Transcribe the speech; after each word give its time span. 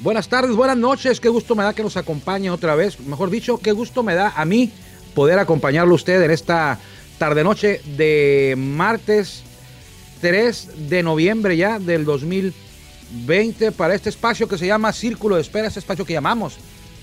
Buenas 0.00 0.28
tardes, 0.28 0.54
buenas 0.54 0.76
noches. 0.76 1.20
Qué 1.20 1.30
gusto 1.30 1.54
me 1.54 1.64
da 1.64 1.72
que 1.72 1.82
nos 1.82 1.96
acompañe 1.96 2.50
otra 2.50 2.74
vez. 2.74 3.00
Mejor 3.00 3.30
dicho, 3.30 3.56
qué 3.58 3.72
gusto 3.72 4.02
me 4.02 4.14
da 4.14 4.28
a 4.36 4.44
mí 4.44 4.70
poder 5.14 5.38
acompañarlo 5.38 5.94
usted 5.94 6.22
en 6.22 6.30
esta 6.30 6.78
tarde-noche 7.18 7.80
de 7.96 8.54
martes 8.58 9.42
3 10.20 10.90
de 10.90 11.02
noviembre 11.02 11.56
ya 11.56 11.78
del 11.78 12.04
2020 12.04 13.72
para 13.72 13.94
este 13.94 14.10
espacio 14.10 14.46
que 14.46 14.58
se 14.58 14.66
llama 14.66 14.92
Círculo 14.92 15.36
de 15.36 15.40
Espera, 15.40 15.68
este 15.68 15.80
espacio 15.80 16.04
que 16.04 16.12
llamamos 16.12 16.58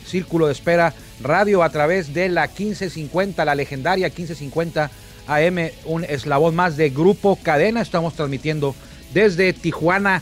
Círculo 0.05 0.45
de 0.45 0.53
Espera 0.53 0.93
Radio 1.19 1.63
a 1.63 1.69
través 1.69 2.13
de 2.13 2.29
la 2.29 2.45
1550, 2.45 3.43
la 3.43 3.55
legendaria 3.55 4.07
1550 4.07 4.91
AM, 5.25 5.71
un 5.85 6.03
eslabón 6.03 6.53
más 6.53 6.77
de 6.77 6.91
Grupo 6.91 7.39
Cadena. 7.41 7.81
Estamos 7.81 8.13
transmitiendo 8.13 8.75
desde 9.15 9.51
Tijuana, 9.53 10.21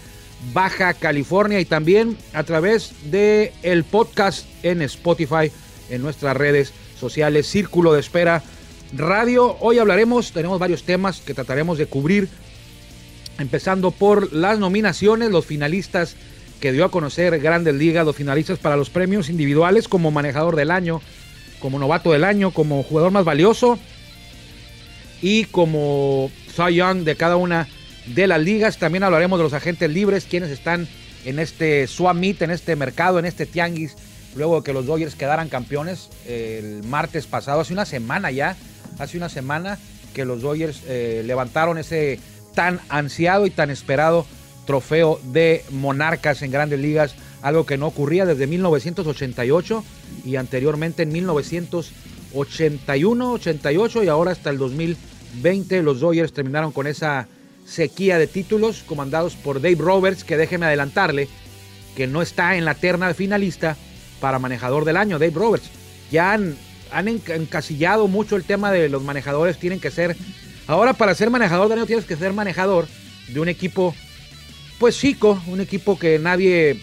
Baja 0.53 0.93
California 0.93 1.59
y 1.59 1.65
también 1.65 2.17
a 2.33 2.43
través 2.43 2.93
de 3.11 3.53
el 3.63 3.83
podcast 3.83 4.45
en 4.63 4.81
Spotify, 4.81 5.51
en 5.89 6.01
nuestras 6.01 6.35
redes 6.35 6.73
sociales, 6.99 7.47
Círculo 7.47 7.93
de 7.93 7.99
Espera 7.99 8.43
Radio. 8.93 9.57
Hoy 9.59 9.79
hablaremos, 9.79 10.31
tenemos 10.31 10.59
varios 10.59 10.83
temas 10.83 11.21
que 11.21 11.33
trataremos 11.33 11.77
de 11.77 11.85
cubrir, 11.85 12.27
empezando 13.37 13.91
por 13.91 14.33
las 14.33 14.59
nominaciones, 14.59 15.31
los 15.31 15.45
finalistas 15.45 16.15
que 16.59 16.71
dio 16.71 16.85
a 16.85 16.91
conocer 16.91 17.39
Grandes 17.39 17.75
Ligas, 17.75 18.05
los 18.05 18.15
finalistas 18.15 18.59
para 18.59 18.77
los 18.77 18.89
premios 18.89 19.29
individuales 19.29 19.87
como 19.87 20.11
manejador 20.11 20.55
del 20.55 20.71
año, 20.71 21.01
como 21.59 21.79
novato 21.79 22.11
del 22.11 22.23
año, 22.23 22.51
como 22.51 22.83
jugador 22.83 23.11
más 23.11 23.25
valioso 23.25 23.79
y 25.21 25.45
como 25.45 26.31
Cy 26.55 26.75
Young 26.75 27.03
de 27.03 27.15
cada 27.15 27.35
una 27.35 27.67
de 28.07 28.27
las 28.27 28.41
ligas. 28.41 28.77
También 28.77 29.03
hablaremos 29.03 29.39
de 29.39 29.43
los 29.43 29.53
agentes 29.53 29.89
libres, 29.89 30.25
quienes 30.29 30.49
están 30.49 30.87
en 31.25 31.39
este 31.39 31.87
Swap 31.87 32.15
Meet, 32.15 32.41
en 32.41 32.51
este 32.51 32.75
mercado, 32.75 33.19
en 33.19 33.25
este 33.25 33.45
Tianguis, 33.45 33.95
luego 34.35 34.57
de 34.57 34.63
que 34.63 34.73
los 34.73 34.85
Dodgers 34.85 35.15
quedaran 35.15 35.49
campeones 35.49 36.09
el 36.27 36.83
martes 36.83 37.27
pasado, 37.27 37.61
hace 37.61 37.73
una 37.73 37.85
semana 37.85 38.31
ya, 38.31 38.55
hace 38.99 39.17
una 39.17 39.29
semana 39.29 39.77
que 40.13 40.25
los 40.25 40.41
Dodgers 40.41 40.81
eh, 40.87 41.23
levantaron 41.25 41.77
ese 41.77 42.19
tan 42.53 42.79
ansiado 42.89 43.45
y 43.45 43.49
tan 43.49 43.69
esperado 43.69 44.25
trofeo 44.65 45.19
de 45.31 45.63
monarcas 45.71 46.41
en 46.41 46.51
grandes 46.51 46.79
ligas, 46.79 47.15
algo 47.41 47.65
que 47.65 47.77
no 47.77 47.87
ocurría 47.87 48.25
desde 48.25 48.47
1988 48.47 49.83
y 50.25 50.35
anteriormente 50.35 51.03
en 51.03 51.11
1981, 51.11 53.31
88 53.31 54.03
y 54.03 54.07
ahora 54.07 54.31
hasta 54.31 54.49
el 54.49 54.57
2020 54.57 55.81
los 55.81 56.01
Dodgers 56.01 56.33
terminaron 56.33 56.71
con 56.71 56.87
esa 56.87 57.27
sequía 57.65 58.17
de 58.17 58.27
títulos 58.27 58.83
comandados 58.83 59.35
por 59.35 59.61
Dave 59.61 59.75
Roberts, 59.77 60.23
que 60.23 60.37
déjeme 60.37 60.65
adelantarle 60.65 61.27
que 61.95 62.07
no 62.07 62.21
está 62.21 62.55
en 62.55 62.65
la 62.65 62.75
terna 62.75 63.13
finalista 63.13 63.77
para 64.19 64.39
manejador 64.39 64.85
del 64.85 64.97
año, 64.97 65.19
Dave 65.19 65.33
Roberts. 65.33 65.69
Ya 66.11 66.33
han, 66.33 66.55
han 66.91 67.07
encasillado 67.07 68.07
mucho 68.07 68.35
el 68.35 68.43
tema 68.43 68.71
de 68.71 68.89
los 68.89 69.03
manejadores, 69.03 69.57
tienen 69.57 69.79
que 69.79 69.91
ser... 69.91 70.15
Ahora 70.67 70.93
para 70.93 71.15
ser 71.15 71.29
manejador 71.29 71.69
del 71.69 71.79
año 71.79 71.87
tienes 71.87 72.05
que 72.05 72.15
ser 72.15 72.33
manejador 72.33 72.87
de 73.27 73.39
un 73.39 73.49
equipo, 73.49 73.95
pues 74.79 74.97
chico, 74.97 75.41
un 75.47 75.59
equipo 75.59 75.97
que 75.97 76.19
nadie, 76.19 76.79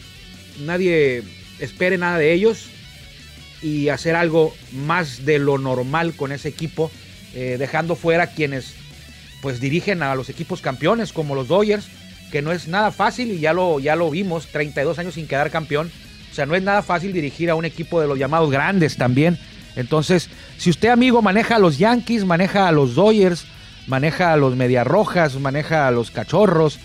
nadie 0.60 1.22
espere 1.58 1.96
nada 1.96 2.18
de 2.18 2.32
ellos 2.32 2.66
y 3.62 3.88
hacer 3.88 4.14
algo 4.14 4.54
más 4.72 5.24
de 5.24 5.38
lo 5.38 5.58
normal 5.58 6.14
con 6.14 6.32
ese 6.32 6.48
equipo, 6.48 6.90
eh, 7.34 7.56
dejando 7.58 7.96
fuera 7.96 8.28
quienes 8.28 8.74
pues 9.40 9.60
dirigen 9.60 10.02
a 10.02 10.14
los 10.14 10.28
equipos 10.28 10.60
campeones 10.60 11.12
como 11.12 11.34
los 11.34 11.48
Dodgers, 11.48 11.88
que 12.30 12.42
no 12.42 12.52
es 12.52 12.68
nada 12.68 12.90
fácil 12.90 13.30
y 13.30 13.38
ya 13.38 13.52
lo, 13.52 13.78
ya 13.80 13.96
lo 13.96 14.10
vimos, 14.10 14.46
32 14.48 14.98
años 14.98 15.14
sin 15.14 15.26
quedar 15.26 15.50
campeón. 15.50 15.90
O 16.30 16.34
sea, 16.34 16.46
no 16.46 16.54
es 16.54 16.62
nada 16.62 16.82
fácil 16.82 17.12
dirigir 17.12 17.50
a 17.50 17.54
un 17.54 17.64
equipo 17.64 18.00
de 18.00 18.06
los 18.06 18.18
llamados 18.18 18.50
grandes 18.50 18.96
también. 18.96 19.38
Entonces, 19.76 20.28
si 20.56 20.70
usted, 20.70 20.88
amigo, 20.88 21.22
maneja 21.22 21.56
a 21.56 21.58
los 21.58 21.78
Yankees, 21.78 22.24
maneja 22.24 22.68
a 22.68 22.72
los 22.72 22.94
Dodgers, 22.94 23.46
maneja 23.86 24.32
a 24.32 24.36
los 24.36 24.56
Medias 24.56 24.86
Rojas, 24.86 25.36
maneja 25.36 25.86
a 25.86 25.90
los 25.90 26.10
Cachorros, 26.10 26.78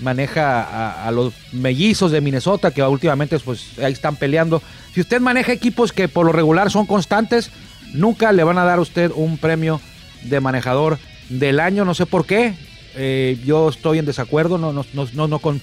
maneja 0.00 0.62
a, 0.62 1.06
a, 1.06 1.10
los 1.10 1.34
Mellizos 1.52 2.12
de 2.12 2.20
Minnesota, 2.20 2.70
que 2.70 2.82
últimamente 2.82 3.38
pues 3.40 3.78
ahí 3.78 3.92
están 3.92 4.16
peleando. 4.16 4.62
Si 4.94 5.00
usted 5.00 5.20
maneja 5.20 5.52
equipos 5.52 5.92
que 5.92 6.08
por 6.08 6.26
lo 6.26 6.32
regular 6.32 6.70
son 6.70 6.86
constantes, 6.86 7.50
nunca 7.92 8.32
le 8.32 8.44
van 8.44 8.58
a 8.58 8.64
dar 8.64 8.78
a 8.78 8.82
usted 8.82 9.10
un 9.14 9.38
premio 9.38 9.80
de 10.22 10.40
manejador 10.40 10.98
del 11.28 11.60
año, 11.60 11.84
no 11.84 11.94
sé 11.94 12.06
por 12.06 12.26
qué. 12.26 12.54
Eh, 12.96 13.38
yo 13.44 13.68
estoy 13.68 13.98
en 13.98 14.06
desacuerdo, 14.06 14.58
no, 14.58 14.72
no, 14.72 14.84
no, 14.92 15.28
no, 15.28 15.38
con, 15.38 15.60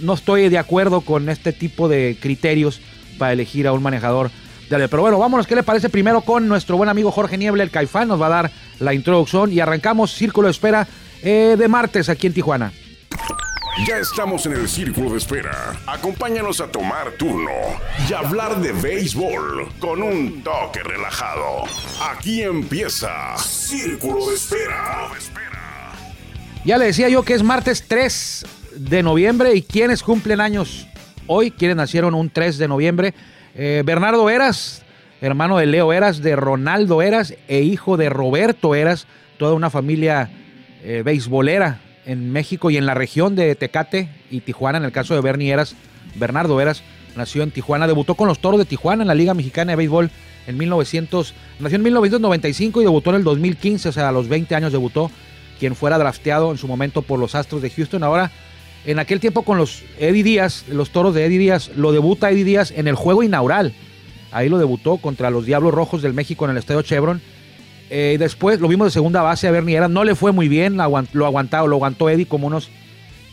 no 0.00 0.14
estoy 0.14 0.48
de 0.48 0.58
acuerdo 0.58 1.02
con 1.02 1.28
este 1.28 1.52
tipo 1.52 1.88
de 1.88 2.16
criterios 2.20 2.80
para 3.18 3.32
elegir 3.32 3.66
a 3.66 3.72
un 3.72 3.82
manejador. 3.82 4.30
Dale, 4.70 4.88
pero 4.88 5.02
bueno, 5.02 5.18
vámonos, 5.18 5.46
¿qué 5.46 5.54
le 5.54 5.62
parece 5.62 5.88
primero 5.88 6.22
con 6.22 6.48
nuestro 6.48 6.76
buen 6.76 6.88
amigo 6.88 7.12
Jorge 7.12 7.38
Niebla, 7.38 7.62
el 7.62 7.70
Caifán? 7.70 8.08
Nos 8.08 8.20
va 8.20 8.26
a 8.26 8.30
dar 8.30 8.50
la 8.80 8.94
introducción 8.94 9.52
y 9.52 9.60
arrancamos 9.60 10.12
Círculo 10.12 10.48
de 10.48 10.52
Espera 10.52 10.88
eh, 11.22 11.56
de 11.56 11.68
martes 11.68 12.08
aquí 12.08 12.26
en 12.26 12.32
Tijuana. 12.32 12.72
Ya 13.84 13.98
estamos 13.98 14.46
en 14.46 14.54
el 14.54 14.68
círculo 14.68 15.10
de 15.10 15.18
espera. 15.18 15.78
Acompáñanos 15.86 16.62
a 16.62 16.68
tomar 16.68 17.12
turno 17.18 17.50
y 18.08 18.14
hablar 18.14 18.58
de 18.62 18.72
béisbol 18.72 19.68
con 19.78 20.02
un 20.02 20.42
toque 20.42 20.82
relajado. 20.82 21.64
Aquí 22.10 22.42
empieza 22.42 23.36
Círculo 23.36 24.30
de 24.30 24.34
Espera. 24.34 25.10
Ya 26.64 26.78
le 26.78 26.86
decía 26.86 27.10
yo 27.10 27.22
que 27.22 27.34
es 27.34 27.42
martes 27.42 27.84
3 27.86 28.46
de 28.76 29.02
noviembre 29.02 29.54
y 29.54 29.60
quienes 29.60 30.02
cumplen 30.02 30.40
años 30.40 30.88
hoy, 31.26 31.50
quienes 31.50 31.76
nacieron 31.76 32.14
un 32.14 32.30
3 32.30 32.56
de 32.56 32.68
noviembre. 32.68 33.12
Eh, 33.54 33.82
Bernardo 33.84 34.30
Eras, 34.30 34.84
hermano 35.20 35.58
de 35.58 35.66
Leo 35.66 35.92
Eras, 35.92 36.22
de 36.22 36.34
Ronaldo 36.34 37.02
Eras 37.02 37.34
e 37.46 37.60
hijo 37.60 37.98
de 37.98 38.08
Roberto 38.08 38.74
Eras, 38.74 39.06
toda 39.36 39.52
una 39.52 39.68
familia 39.68 40.30
eh, 40.82 41.02
beisbolera 41.04 41.80
en 42.06 42.32
México 42.32 42.70
y 42.70 42.76
en 42.76 42.86
la 42.86 42.94
región 42.94 43.34
de 43.36 43.54
Tecate 43.54 44.08
y 44.30 44.40
Tijuana, 44.40 44.78
en 44.78 44.84
el 44.84 44.92
caso 44.92 45.14
de 45.14 45.20
Bernie 45.20 45.52
Eras, 45.52 45.74
Bernardo 46.14 46.60
Eras, 46.60 46.82
nació 47.16 47.42
en 47.42 47.50
Tijuana, 47.50 47.86
debutó 47.86 48.14
con 48.14 48.28
los 48.28 48.38
Toros 48.38 48.58
de 48.58 48.64
Tijuana 48.64 49.02
en 49.02 49.08
la 49.08 49.14
Liga 49.14 49.34
Mexicana 49.34 49.72
de 49.72 49.76
Béisbol 49.76 50.10
en 50.46 50.56
1900, 50.56 51.34
nació 51.58 51.76
en 51.76 51.82
1995 51.82 52.80
y 52.80 52.84
debutó 52.84 53.10
en 53.10 53.16
el 53.16 53.24
2015, 53.24 53.88
o 53.88 53.92
sea, 53.92 54.08
a 54.08 54.12
los 54.12 54.28
20 54.28 54.54
años 54.54 54.72
debutó, 54.72 55.10
quien 55.58 55.74
fuera 55.74 55.98
drafteado 55.98 56.52
en 56.52 56.58
su 56.58 56.68
momento 56.68 57.02
por 57.02 57.18
los 57.18 57.34
Astros 57.34 57.62
de 57.62 57.70
Houston. 57.70 58.02
Ahora, 58.02 58.30
en 58.84 58.98
aquel 58.98 59.18
tiempo 59.18 59.42
con 59.42 59.58
los 59.58 59.82
Eddie 59.98 60.22
Díaz, 60.22 60.64
los 60.68 60.90
Toros 60.90 61.14
de 61.14 61.24
Eddie 61.24 61.38
Díaz, 61.38 61.70
lo 61.76 61.92
debuta 61.92 62.30
Eddie 62.30 62.44
Díaz 62.44 62.72
en 62.76 62.86
el 62.86 62.94
juego 62.94 63.22
inaugural. 63.22 63.72
Ahí 64.30 64.48
lo 64.48 64.58
debutó 64.58 64.98
contra 64.98 65.30
los 65.30 65.46
Diablos 65.46 65.74
Rojos 65.74 66.02
del 66.02 66.14
México 66.14 66.44
en 66.44 66.52
el 66.52 66.58
Estadio 66.58 66.82
Chevron 66.82 67.20
eh, 67.88 68.16
después 68.18 68.60
lo 68.60 68.68
vimos 68.68 68.86
de 68.86 68.90
segunda 68.90 69.22
base 69.22 69.46
a 69.46 69.50
Bernie 69.50 69.76
Eras. 69.76 69.90
No 69.90 70.04
le 70.04 70.14
fue 70.14 70.32
muy 70.32 70.48
bien, 70.48 70.76
lo 70.76 71.26
aguantado, 71.26 71.66
lo 71.66 71.76
aguantó 71.76 72.10
Eddie 72.10 72.26
como 72.26 72.46
unos, 72.46 72.70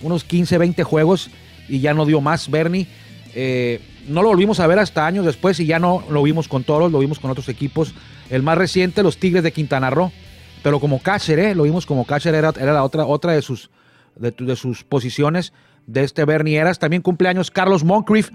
unos 0.01 0.23
15, 0.23 0.57
20 0.57 0.83
juegos 0.83 1.29
y 1.67 1.79
ya 1.79 1.93
no 1.93 2.05
dio 2.05 2.21
más 2.21 2.49
Bernie. 2.49 2.87
Eh, 3.33 3.81
no 4.07 4.21
lo 4.21 4.29
volvimos 4.29 4.59
a 4.59 4.67
ver 4.67 4.79
hasta 4.79 5.07
años 5.07 5.25
después 5.25 5.59
y 5.59 5.65
ya 5.65 5.79
no 5.79 6.03
lo 6.09 6.21
vimos 6.21 6.47
con 6.47 6.63
toros, 6.63 6.91
lo 6.91 6.99
vimos 6.99 7.19
con 7.19 7.31
otros 7.31 7.49
equipos. 7.49 7.93
El 8.29 8.43
más 8.43 8.57
reciente, 8.57 9.01
los 9.01 9.17
Tigres 9.17 9.43
de 9.43 9.51
Quintana 9.51 9.89
Roo, 9.89 10.11
pero 10.61 10.79
como 10.79 10.99
catcher, 10.99 11.39
¿eh? 11.39 11.55
lo 11.55 11.63
vimos 11.63 11.85
como 11.85 12.05
catcher, 12.05 12.35
era, 12.35 12.53
era 12.59 12.73
la 12.73 12.83
otra, 12.83 13.05
otra 13.05 13.33
de, 13.33 13.41
sus, 13.41 13.69
de, 14.15 14.55
sus 14.55 14.83
posiciones 14.83 15.53
de 15.87 16.03
este 16.03 16.25
Bernie 16.25 16.57
Eras. 16.57 16.79
También 16.79 17.01
cumpleaños 17.01 17.49
Carlos 17.49 17.83
Moncrief, 17.83 18.29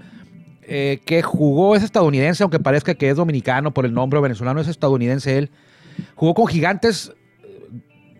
que 0.67 1.21
jugó, 1.23 1.75
es 1.75 1.81
estadounidense, 1.81 2.43
aunque 2.43 2.59
parezca 2.59 2.93
que 2.93 3.09
es 3.09 3.15
dominicano 3.15 3.73
por 3.73 3.85
el 3.85 3.93
nombre 3.93 4.19
venezolano, 4.19 4.61
es 4.61 4.67
estadounidense 4.67 5.37
él. 5.37 5.49
Jugó 6.15 6.33
con 6.33 6.47
Gigantes, 6.47 7.13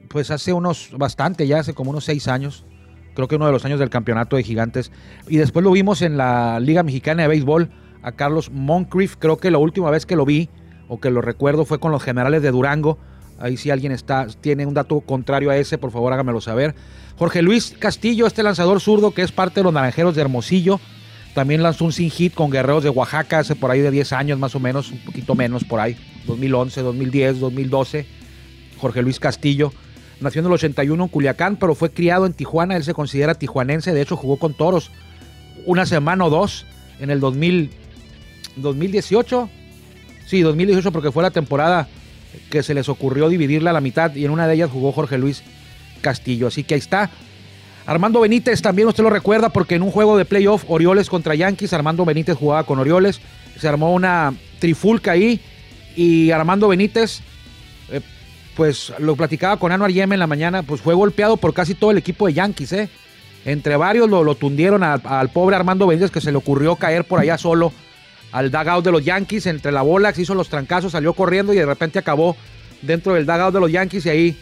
pues 0.09 0.31
hace 0.31 0.53
unos, 0.53 0.89
bastante, 0.97 1.47
ya 1.47 1.59
hace 1.59 1.73
como 1.73 1.91
unos 1.91 2.05
seis 2.05 2.27
años. 2.27 2.65
Creo 3.13 3.27
que 3.27 3.35
uno 3.35 3.45
de 3.45 3.51
los 3.51 3.65
años 3.65 3.79
del 3.79 3.89
campeonato 3.89 4.35
de 4.35 4.43
Gigantes. 4.43 4.91
Y 5.27 5.37
después 5.37 5.63
lo 5.63 5.71
vimos 5.71 6.01
en 6.01 6.17
la 6.17 6.59
Liga 6.59 6.83
Mexicana 6.83 7.23
de 7.23 7.27
Béisbol 7.27 7.69
a 8.01 8.11
Carlos 8.13 8.51
Moncrief. 8.51 9.15
Creo 9.17 9.37
que 9.37 9.51
la 9.51 9.57
última 9.57 9.89
vez 9.91 10.05
que 10.05 10.15
lo 10.15 10.25
vi, 10.25 10.49
o 10.87 10.99
que 10.99 11.11
lo 11.11 11.21
recuerdo, 11.21 11.65
fue 11.65 11.79
con 11.79 11.91
los 11.91 12.03
generales 12.03 12.41
de 12.41 12.51
Durango. 12.51 12.97
Ahí 13.39 13.57
si 13.57 13.71
alguien 13.71 13.91
está, 13.91 14.27
tiene 14.27 14.65
un 14.65 14.73
dato 14.73 14.99
contrario 15.01 15.49
a 15.49 15.57
ese, 15.57 15.77
por 15.77 15.91
favor 15.91 16.11
hágamelo 16.11 16.41
saber. 16.41 16.75
Jorge 17.17 17.41
Luis 17.41 17.75
Castillo, 17.77 18.25
este 18.27 18.43
lanzador 18.43 18.79
zurdo 18.81 19.11
que 19.11 19.21
es 19.21 19.31
parte 19.31 19.59
de 19.59 19.63
los 19.63 19.73
Naranjeros 19.73 20.15
de 20.15 20.21
Hermosillo. 20.21 20.79
También 21.33 21.63
lanzó 21.63 21.85
un 21.85 21.93
sin 21.93 22.09
hit 22.09 22.33
con 22.33 22.49
Guerreros 22.49 22.83
de 22.83 22.89
Oaxaca 22.89 23.39
hace 23.39 23.55
por 23.55 23.71
ahí 23.71 23.81
de 23.81 23.91
10 23.91 24.13
años 24.13 24.39
más 24.39 24.55
o 24.55 24.59
menos, 24.59 24.91
un 24.91 24.99
poquito 24.99 25.35
menos 25.35 25.63
por 25.63 25.79
ahí. 25.79 25.95
2011, 26.25 26.81
2010, 26.81 27.39
2012. 27.39 28.05
Jorge 28.77 29.01
Luis 29.01 29.19
Castillo. 29.19 29.71
Nació 30.21 30.39
en 30.39 30.47
el 30.47 30.53
81 30.53 31.01
en 31.01 31.09
Culiacán, 31.09 31.55
pero 31.55 31.75
fue 31.75 31.91
criado 31.91 32.25
en 32.25 32.33
Tijuana. 32.33 32.75
Él 32.75 32.83
se 32.83 32.93
considera 32.93 33.35
tijuanense. 33.35 33.93
De 33.93 34.01
hecho, 34.01 34.17
jugó 34.17 34.37
con 34.37 34.53
toros 34.53 34.91
una 35.65 35.85
semana 35.85 36.25
o 36.25 36.29
dos 36.29 36.65
en 36.99 37.09
el 37.09 37.19
2000, 37.19 37.71
2018. 38.57 39.49
Sí, 40.25 40.41
2018, 40.41 40.91
porque 40.91 41.11
fue 41.11 41.23
la 41.23 41.31
temporada 41.31 41.87
que 42.49 42.63
se 42.63 42.73
les 42.73 42.89
ocurrió 42.89 43.29
dividirla 43.29 43.71
a 43.71 43.73
la 43.73 43.81
mitad 43.81 44.13
y 44.15 44.25
en 44.25 44.31
una 44.31 44.47
de 44.47 44.55
ellas 44.55 44.69
jugó 44.71 44.91
Jorge 44.91 45.17
Luis 45.17 45.43
Castillo. 46.01 46.47
Así 46.47 46.63
que 46.63 46.75
ahí 46.75 46.79
está. 46.79 47.09
Armando 47.89 48.19
Benítez 48.19 48.61
también 48.61 48.87
usted 48.87 49.01
lo 49.01 49.09
recuerda 49.09 49.49
porque 49.49 49.73
en 49.73 49.81
un 49.81 49.89
juego 49.89 50.15
de 50.15 50.23
playoff 50.23 50.63
Orioles 50.67 51.09
contra 51.09 51.33
Yankees, 51.33 51.73
Armando 51.73 52.05
Benítez 52.05 52.37
jugaba 52.37 52.63
con 52.63 52.77
Orioles, 52.77 53.19
se 53.57 53.67
armó 53.67 53.95
una 53.95 54.31
trifulca 54.59 55.13
ahí 55.13 55.41
y 55.95 56.29
Armando 56.29 56.67
Benítez, 56.67 57.21
eh, 57.91 58.01
pues 58.55 58.93
lo 58.99 59.15
platicaba 59.15 59.57
con 59.57 59.71
Anuar 59.71 59.89
Yeme 59.89 60.13
en 60.13 60.19
la 60.19 60.27
mañana, 60.27 60.61
pues 60.61 60.81
fue 60.81 60.93
golpeado 60.93 61.37
por 61.37 61.55
casi 61.55 61.73
todo 61.73 61.89
el 61.89 61.97
equipo 61.97 62.27
de 62.27 62.33
Yankees, 62.33 62.73
¿eh? 62.73 62.89
Entre 63.43 63.75
varios 63.75 64.07
lo, 64.07 64.35
tundieron 64.35 64.83
al 64.83 65.29
pobre 65.29 65.55
Armando 65.55 65.87
Benítez 65.87 66.11
que 66.11 66.21
se 66.21 66.31
le 66.31 66.37
ocurrió 66.37 66.75
caer 66.75 67.05
por 67.05 67.19
allá 67.19 67.39
solo 67.39 67.73
al 68.31 68.51
dugout 68.51 68.85
de 68.85 68.91
los 68.91 69.03
Yankees, 69.03 69.47
entre 69.47 69.71
la 69.71 69.81
bola, 69.81 70.13
se 70.13 70.21
hizo 70.21 70.35
los 70.35 70.49
trancazos, 70.49 70.91
salió 70.91 71.13
corriendo 71.13 71.53
y 71.53 71.57
de 71.57 71.65
repente 71.65 71.97
acabó 71.97 72.37
dentro 72.83 73.15
del 73.15 73.25
dugout 73.25 73.51
de 73.51 73.59
los 73.59 73.71
Yankees 73.71 74.05
y 74.05 74.09
ahí, 74.09 74.37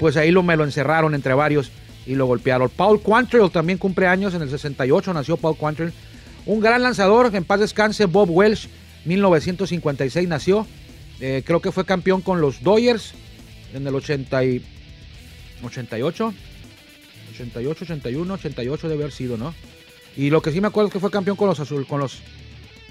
pues 0.00 0.16
ahí 0.16 0.32
lo, 0.32 0.42
me 0.42 0.56
lo 0.56 0.64
encerraron 0.64 1.14
entre 1.14 1.32
varios 1.34 1.70
y 2.06 2.14
lo 2.14 2.26
golpearon. 2.26 2.68
Paul 2.68 3.00
Quantrill 3.00 3.50
también 3.50 3.78
cumple 3.78 4.06
años, 4.06 4.34
en 4.34 4.42
el 4.42 4.50
68 4.50 5.12
nació 5.12 5.36
Paul 5.36 5.56
Quantrill. 5.56 5.92
Un 6.46 6.60
gran 6.60 6.82
lanzador, 6.82 7.34
en 7.34 7.44
paz 7.44 7.60
descanse, 7.60 8.06
Bob 8.06 8.30
Welsh, 8.30 8.68
1956 9.04 10.28
nació. 10.28 10.66
Eh, 11.20 11.42
creo 11.46 11.60
que 11.60 11.70
fue 11.70 11.84
campeón 11.84 12.20
con 12.20 12.40
los 12.40 12.62
Dodgers 12.62 13.14
en 13.74 13.86
el 13.86 13.94
80 13.94 14.44
y 14.44 14.64
88. 15.64 16.34
88, 17.32 17.84
81, 17.84 18.34
88 18.34 18.88
debe 18.88 19.02
haber 19.04 19.12
sido, 19.12 19.36
¿no? 19.36 19.54
Y 20.16 20.30
lo 20.30 20.42
que 20.42 20.52
sí 20.52 20.60
me 20.60 20.66
acuerdo 20.66 20.88
es 20.88 20.92
que 20.92 21.00
fue 21.00 21.10
campeón 21.10 21.36
con 21.36 21.48
los 21.48 21.60
azul, 21.60 21.86
con 21.86 22.00
los 22.00 22.18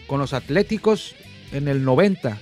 con 0.08 0.20
los 0.20 0.34
Atléticos 0.34 1.16
en 1.52 1.68
el 1.68 1.84
90. 1.84 2.38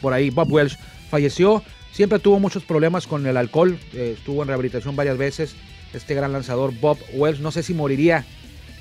Por 0.00 0.12
ahí 0.12 0.30
Bob 0.30 0.50
Welsh 0.50 0.76
falleció. 1.10 1.62
Siempre 1.92 2.18
tuvo 2.18 2.40
muchos 2.40 2.64
problemas 2.64 3.06
con 3.06 3.26
el 3.26 3.36
alcohol. 3.36 3.78
Eh, 3.92 4.14
estuvo 4.16 4.42
en 4.42 4.48
rehabilitación 4.48 4.96
varias 4.96 5.18
veces. 5.18 5.54
Este 5.94 6.14
gran 6.14 6.32
lanzador 6.32 6.72
Bob 6.80 6.98
Welsh. 7.14 7.40
No 7.40 7.52
sé 7.52 7.62
si 7.62 7.74
moriría 7.74 8.24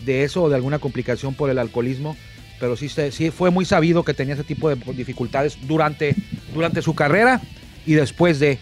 de 0.06 0.24
eso 0.24 0.44
o 0.44 0.50
de 0.50 0.56
alguna 0.56 0.80
complicación 0.80 1.34
por 1.34 1.50
el 1.50 1.60
alcoholismo. 1.60 2.16
Pero 2.60 2.76
sí, 2.76 2.90
sí 2.90 3.32
fue 3.32 3.50
muy 3.50 3.66
sabido 3.66 4.04
que 4.04 4.14
tenía 4.14 4.36
ese 4.36 4.44
tipo 4.44 4.70
de 4.70 4.76
dificultades 4.94 5.58
durante, 5.68 6.16
durante 6.54 6.82
su 6.82 6.94
carrera 6.94 7.42
y 7.86 7.94
después 7.94 8.40
de. 8.40 8.60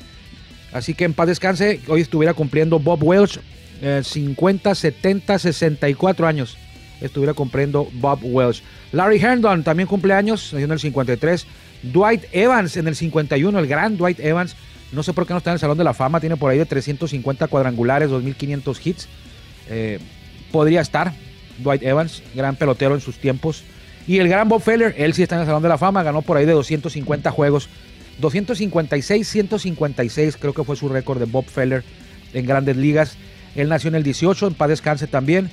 Así 0.72 0.94
que 0.94 1.06
en 1.06 1.14
paz 1.14 1.28
descanse. 1.28 1.82
Hoy 1.88 2.02
estuviera 2.02 2.34
cumpliendo 2.34 2.80
Bob 2.80 3.04
Welsh 3.04 3.40
50, 4.04 4.76
70, 4.76 5.40
64 5.40 6.28
años. 6.28 6.58
Estuviera 7.02 7.34
cumpliendo 7.34 7.88
Bob 7.94 8.20
Welsh. 8.24 8.62
Larry 8.92 9.20
Herndon 9.20 9.64
también 9.64 9.88
cumple 9.88 10.14
años, 10.14 10.54
en 10.54 10.72
el 10.72 10.80
53. 10.80 11.46
Dwight 11.84 12.24
Evans 12.34 12.76
en 12.76 12.88
el 12.88 12.96
51, 12.96 13.58
el 13.58 13.68
gran 13.68 13.98
Dwight 13.98 14.20
Evans. 14.20 14.56
No 14.92 15.04
sé 15.04 15.14
por 15.14 15.28
qué 15.28 15.34
no 15.34 15.38
está 15.38 15.52
en 15.52 15.56
el 15.56 15.60
Salón 15.60 15.78
de 15.78 15.84
la 15.84 15.94
Fama, 15.94 16.20
tiene 16.20 16.38
por 16.38 16.52
ahí 16.52 16.58
de 16.58 16.66
350 16.66 17.48
cuadrangulares, 17.48 18.10
2.500 18.10 18.80
hits. 18.86 19.08
Eh, 19.70 20.00
podría 20.52 20.82
estar 20.82 21.14
Dwight 21.60 21.84
Evans, 21.84 22.24
gran 22.34 22.56
pelotero 22.56 22.96
en 22.96 23.02
sus 23.02 23.18
tiempos. 23.18 23.64
Y 24.08 24.18
el 24.18 24.28
gran 24.28 24.50
Bob 24.50 24.62
Feller, 24.62 24.96
él 24.98 25.14
sí 25.14 25.22
está 25.22 25.36
en 25.36 25.42
el 25.42 25.48
Salón 25.48 25.62
de 25.62 25.70
la 25.70 25.78
Fama, 25.78 26.02
ganó 26.02 26.22
por 26.22 26.38
ahí 26.38 26.46
de 26.46 26.54
250 26.54 27.30
juegos. 27.32 27.70
256, 28.20 29.28
156 29.28 30.38
creo 30.38 30.54
que 30.54 30.64
fue 30.64 30.76
su 30.76 30.90
récord 30.90 31.20
de 31.20 31.26
Bob 31.26 31.46
Feller 31.46 31.84
en 32.34 32.46
grandes 32.46 32.76
ligas. 32.76 33.18
Él 33.56 33.70
nació 33.70 33.90
en 33.90 33.96
el 33.96 34.04
18, 34.04 34.48
en 34.48 34.54
paz 34.56 34.70
descanse 34.70 35.08
también. 35.08 35.50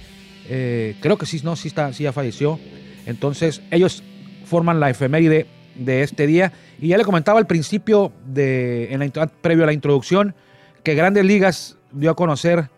Eh, 0.49 0.97
creo 1.01 1.19
que 1.19 1.27
sí, 1.27 1.41
no, 1.45 1.57
sí, 1.57 1.69
está, 1.69 1.93
sí 1.93 2.05
ya 2.05 2.13
falleció. 2.13 2.59
Entonces, 3.05 3.63
ellos 3.71 4.03
forman 4.45 4.81
la 4.81 4.91
efeméride 4.91 5.47
de 5.75 6.03
este 6.03 6.27
día. 6.27 6.53
Y 6.81 6.89
ya 6.89 6.99
le 6.99 7.05
comentaba 7.05 7.39
al 7.39 7.47
principio, 7.47 8.13
de, 8.27 8.93
en 8.93 9.01
la, 9.01 9.27
previo 9.27 9.65
a 9.65 9.67
la 9.67 9.73
introducción, 9.73 10.35
que 10.83 10.95
Grandes 10.95 11.25
Ligas 11.25 11.79
dio 11.93 12.11
a 12.11 12.17
conocer 12.17 12.71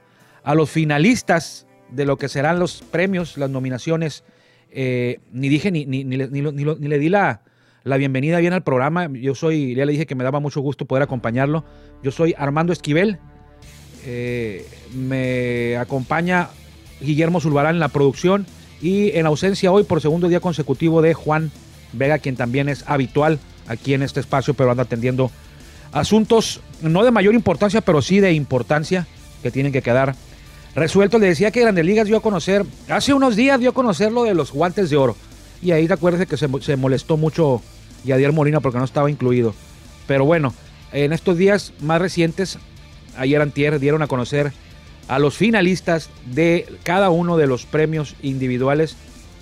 a 0.44 0.54
los 0.54 0.70
finalistas 0.70 1.66
de 1.90 2.04
lo 2.04 2.16
que 2.16 2.28
serán 2.28 2.58
los 2.58 2.82
premios, 2.82 3.36
las 3.36 3.50
nominaciones. 3.50 4.24
Eh, 4.70 5.20
ni 5.32 5.48
dije, 5.48 5.70
ni, 5.70 5.84
ni, 5.84 6.04
le 6.04 6.98
di 6.98 7.08
la, 7.08 7.42
la, 7.84 7.96
bienvenida 7.96 8.38
bien 8.38 8.52
al 8.52 8.62
programa. 8.62 9.08
Yo 9.12 9.34
soy, 9.34 9.74
ya 9.74 9.84
le 9.84 9.92
dije 9.92 10.06
que 10.06 10.14
me 10.14 10.24
daba 10.24 10.40
mucho 10.40 10.60
gusto 10.60 10.84
poder 10.84 11.02
acompañarlo. 11.02 11.64
Yo 12.02 12.12
soy 12.12 12.34
Armando 12.38 12.72
Esquivel. 12.72 13.18
Eh, 14.06 14.64
me 14.94 15.76
acompaña 15.76 16.50
Guillermo 17.00 17.40
Zulbarán 17.40 17.74
en 17.74 17.80
la 17.80 17.88
producción 17.88 18.46
y 18.80 19.10
en 19.16 19.26
ausencia 19.26 19.72
hoy 19.72 19.82
por 19.82 20.00
segundo 20.00 20.28
día 20.28 20.40
consecutivo 20.40 21.02
de 21.02 21.14
Juan 21.14 21.50
Vega, 21.92 22.18
quien 22.18 22.36
también 22.36 22.68
es 22.68 22.84
habitual 22.86 23.38
aquí 23.68 23.94
en 23.94 24.02
este 24.02 24.20
espacio, 24.20 24.54
pero 24.54 24.70
anda 24.70 24.82
atendiendo 24.82 25.30
asuntos 25.92 26.60
no 26.82 27.04
de 27.04 27.10
mayor 27.10 27.34
importancia, 27.34 27.80
pero 27.80 28.02
sí 28.02 28.20
de 28.20 28.32
importancia 28.32 29.06
que 29.42 29.50
tienen 29.50 29.72
que 29.72 29.82
quedar 29.82 30.14
resueltos. 30.74 31.20
Le 31.20 31.28
decía 31.28 31.50
que 31.50 31.60
Grandes 31.60 31.84
Ligas 31.84 32.06
dio 32.06 32.16
a 32.16 32.22
conocer, 32.22 32.64
hace 32.88 33.14
unos 33.14 33.36
días 33.36 33.60
dio 33.60 33.70
a 33.70 33.74
conocer 33.74 34.12
lo 34.12 34.24
de 34.24 34.34
los 34.34 34.52
guantes 34.52 34.90
de 34.90 34.96
oro. 34.96 35.16
Y 35.62 35.72
ahí 35.72 35.86
te 35.86 35.94
acuerdas 35.94 36.26
que 36.26 36.36
se, 36.36 36.76
molestó 36.76 37.16
mucho 37.16 37.62
Yadier 38.04 38.32
Molina 38.32 38.60
porque 38.60 38.78
no 38.78 38.84
estaba 38.84 39.10
incluido. 39.10 39.54
Pero 40.06 40.24
bueno, 40.24 40.54
en 40.92 41.12
estos 41.12 41.36
días 41.36 41.72
más 41.80 42.00
recientes, 42.00 42.58
ayer 43.16 43.40
antier, 43.42 43.80
dieron 43.80 44.02
a 44.02 44.06
conocer 44.06 44.52
a 45.08 45.18
los 45.18 45.36
finalistas 45.36 46.10
de 46.26 46.66
cada 46.84 47.10
uno 47.10 47.36
de 47.36 47.46
los 47.46 47.66
premios 47.66 48.14
individuales 48.22 48.96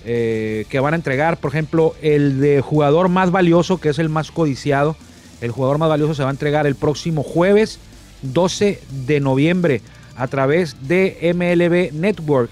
eh, 0.05 0.65
que 0.69 0.79
van 0.79 0.93
a 0.93 0.97
entregar. 0.97 1.37
Por 1.37 1.51
ejemplo, 1.51 1.95
el 2.01 2.39
de 2.39 2.61
jugador 2.61 3.09
más 3.09 3.31
valioso, 3.31 3.79
que 3.79 3.89
es 3.89 3.99
el 3.99 4.09
más 4.09 4.31
codiciado. 4.31 4.95
El 5.41 5.51
jugador 5.51 5.77
más 5.77 5.89
valioso 5.89 6.13
se 6.15 6.23
va 6.23 6.29
a 6.29 6.31
entregar 6.31 6.65
el 6.65 6.75
próximo 6.75 7.23
jueves 7.23 7.79
12 8.21 8.81
de 9.05 9.19
noviembre 9.19 9.81
a 10.15 10.27
través 10.27 10.87
de 10.87 11.31
MLB 11.35 11.93
Network, 11.93 12.49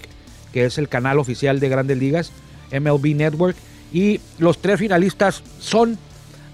que 0.52 0.64
es 0.64 0.78
el 0.78 0.88
canal 0.88 1.18
oficial 1.18 1.58
de 1.58 1.68
Grandes 1.68 1.98
Ligas, 1.98 2.32
MLB 2.72 3.16
Network. 3.16 3.56
Y 3.92 4.20
los 4.38 4.58
tres 4.58 4.78
finalistas 4.78 5.42
son, 5.58 5.98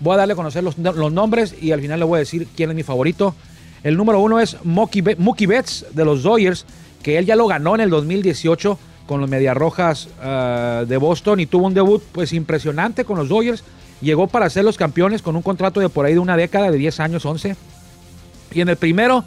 voy 0.01 0.15
a 0.15 0.19
darle 0.19 0.33
a 0.33 0.37
conocer 0.37 0.63
los, 0.63 0.79
los 0.79 1.13
nombres 1.13 1.55
y 1.61 1.73
al 1.73 1.81
final 1.81 1.99
le 2.01 2.07
voy 2.07 2.17
a 2.17 2.21
decir 2.21 2.47
quién 2.57 2.71
es 2.71 2.77
mi 2.77 2.83
favorito. 2.83 3.35
El 3.83 3.97
número 3.97 4.21
uno 4.21 4.39
es 4.41 4.57
Mookie 4.65 5.47
Betts 5.47 5.87
de 5.93 6.05
los 6.05 6.23
Dodgers, 6.23 6.65
que 7.03 7.19
él 7.19 7.27
ya 7.27 7.37
lo 7.37 7.47
ganó 7.47 7.75
en 7.75 7.81
el 7.81 7.91
2018 7.91 8.79
con 9.07 9.21
los 9.21 9.29
Medias 9.29 9.57
Rojas 9.57 10.09
ah, 10.21 10.85
de 10.87 10.97
Boston 10.97 11.41
y 11.41 11.47
tuvo 11.47 11.67
un 11.67 11.75
debut 11.75 12.03
pues 12.13 12.33
impresionante 12.33 13.05
con 13.05 13.19
los 13.19 13.29
Dodgers. 13.29 13.65
Llegó 14.01 14.27
para 14.27 14.51
ser 14.51 14.65
los 14.65 14.77
campeones 14.77 15.23
con 15.23 15.37
un 15.37 15.43
contrato 15.43 15.81
de 15.81 15.89
por 15.89 16.07
ahí 16.07 16.15
de 16.15 16.19
una 16.19 16.37
década, 16.37 16.71
de 16.71 16.79
10 16.79 17.01
años, 17.01 17.25
11. 17.25 17.57
Y 18.53 18.61
en 18.61 18.69
el 18.69 18.77
primero 18.77 19.25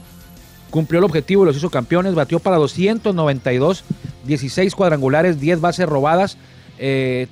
cumplió 0.69 0.99
el 0.99 1.05
objetivo 1.05 1.43
y 1.43 1.45
los 1.45 1.57
hizo 1.57 1.69
campeones. 1.69 2.13
Batió 2.13 2.39
para 2.39 2.57
292, 2.57 3.83
16 4.25 4.75
cuadrangulares, 4.75 5.39
10 5.39 5.61
bases 5.61 5.87
robadas. 5.87 6.37
Eh, 6.77 7.27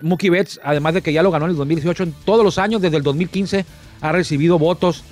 Mookie 0.00 0.30
Betts, 0.30 0.60
además 0.64 0.94
de 0.94 1.02
que 1.02 1.12
ya 1.12 1.22
lo 1.22 1.30
ganó 1.30 1.44
en 1.44 1.52
el 1.52 1.56
2018, 1.56 2.02
en 2.02 2.14
todos 2.24 2.44
los 2.44 2.58
años 2.58 2.80
desde 2.80 2.96
el 2.96 3.02
2015 3.02 3.64
ha 4.00 4.12
recibido 4.12 4.58
votos 4.58 5.04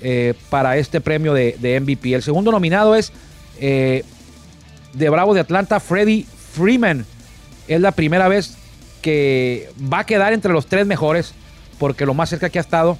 eh, 0.00 0.34
para 0.50 0.76
este 0.76 1.00
premio 1.00 1.34
de, 1.34 1.80
MVP. 1.80 2.14
El 2.14 2.22
segundo 2.22 2.50
nominado 2.50 2.94
es 2.94 3.12
eh, 3.60 4.04
de 4.92 5.08
Bravo 5.08 5.34
de 5.34 5.40
Atlanta, 5.40 5.80
Freddie 5.80 6.26
Freeman. 6.52 7.04
Es 7.66 7.80
la 7.80 7.92
primera 7.92 8.28
vez 8.28 8.56
que 9.02 9.70
va 9.92 10.00
a 10.00 10.06
quedar 10.06 10.32
entre 10.32 10.52
los 10.52 10.66
tres 10.66 10.86
mejores, 10.86 11.34
porque 11.78 12.06
lo 12.06 12.14
más 12.14 12.30
cerca 12.30 12.50
que 12.50 12.58
ha 12.58 12.62
estado 12.62 12.98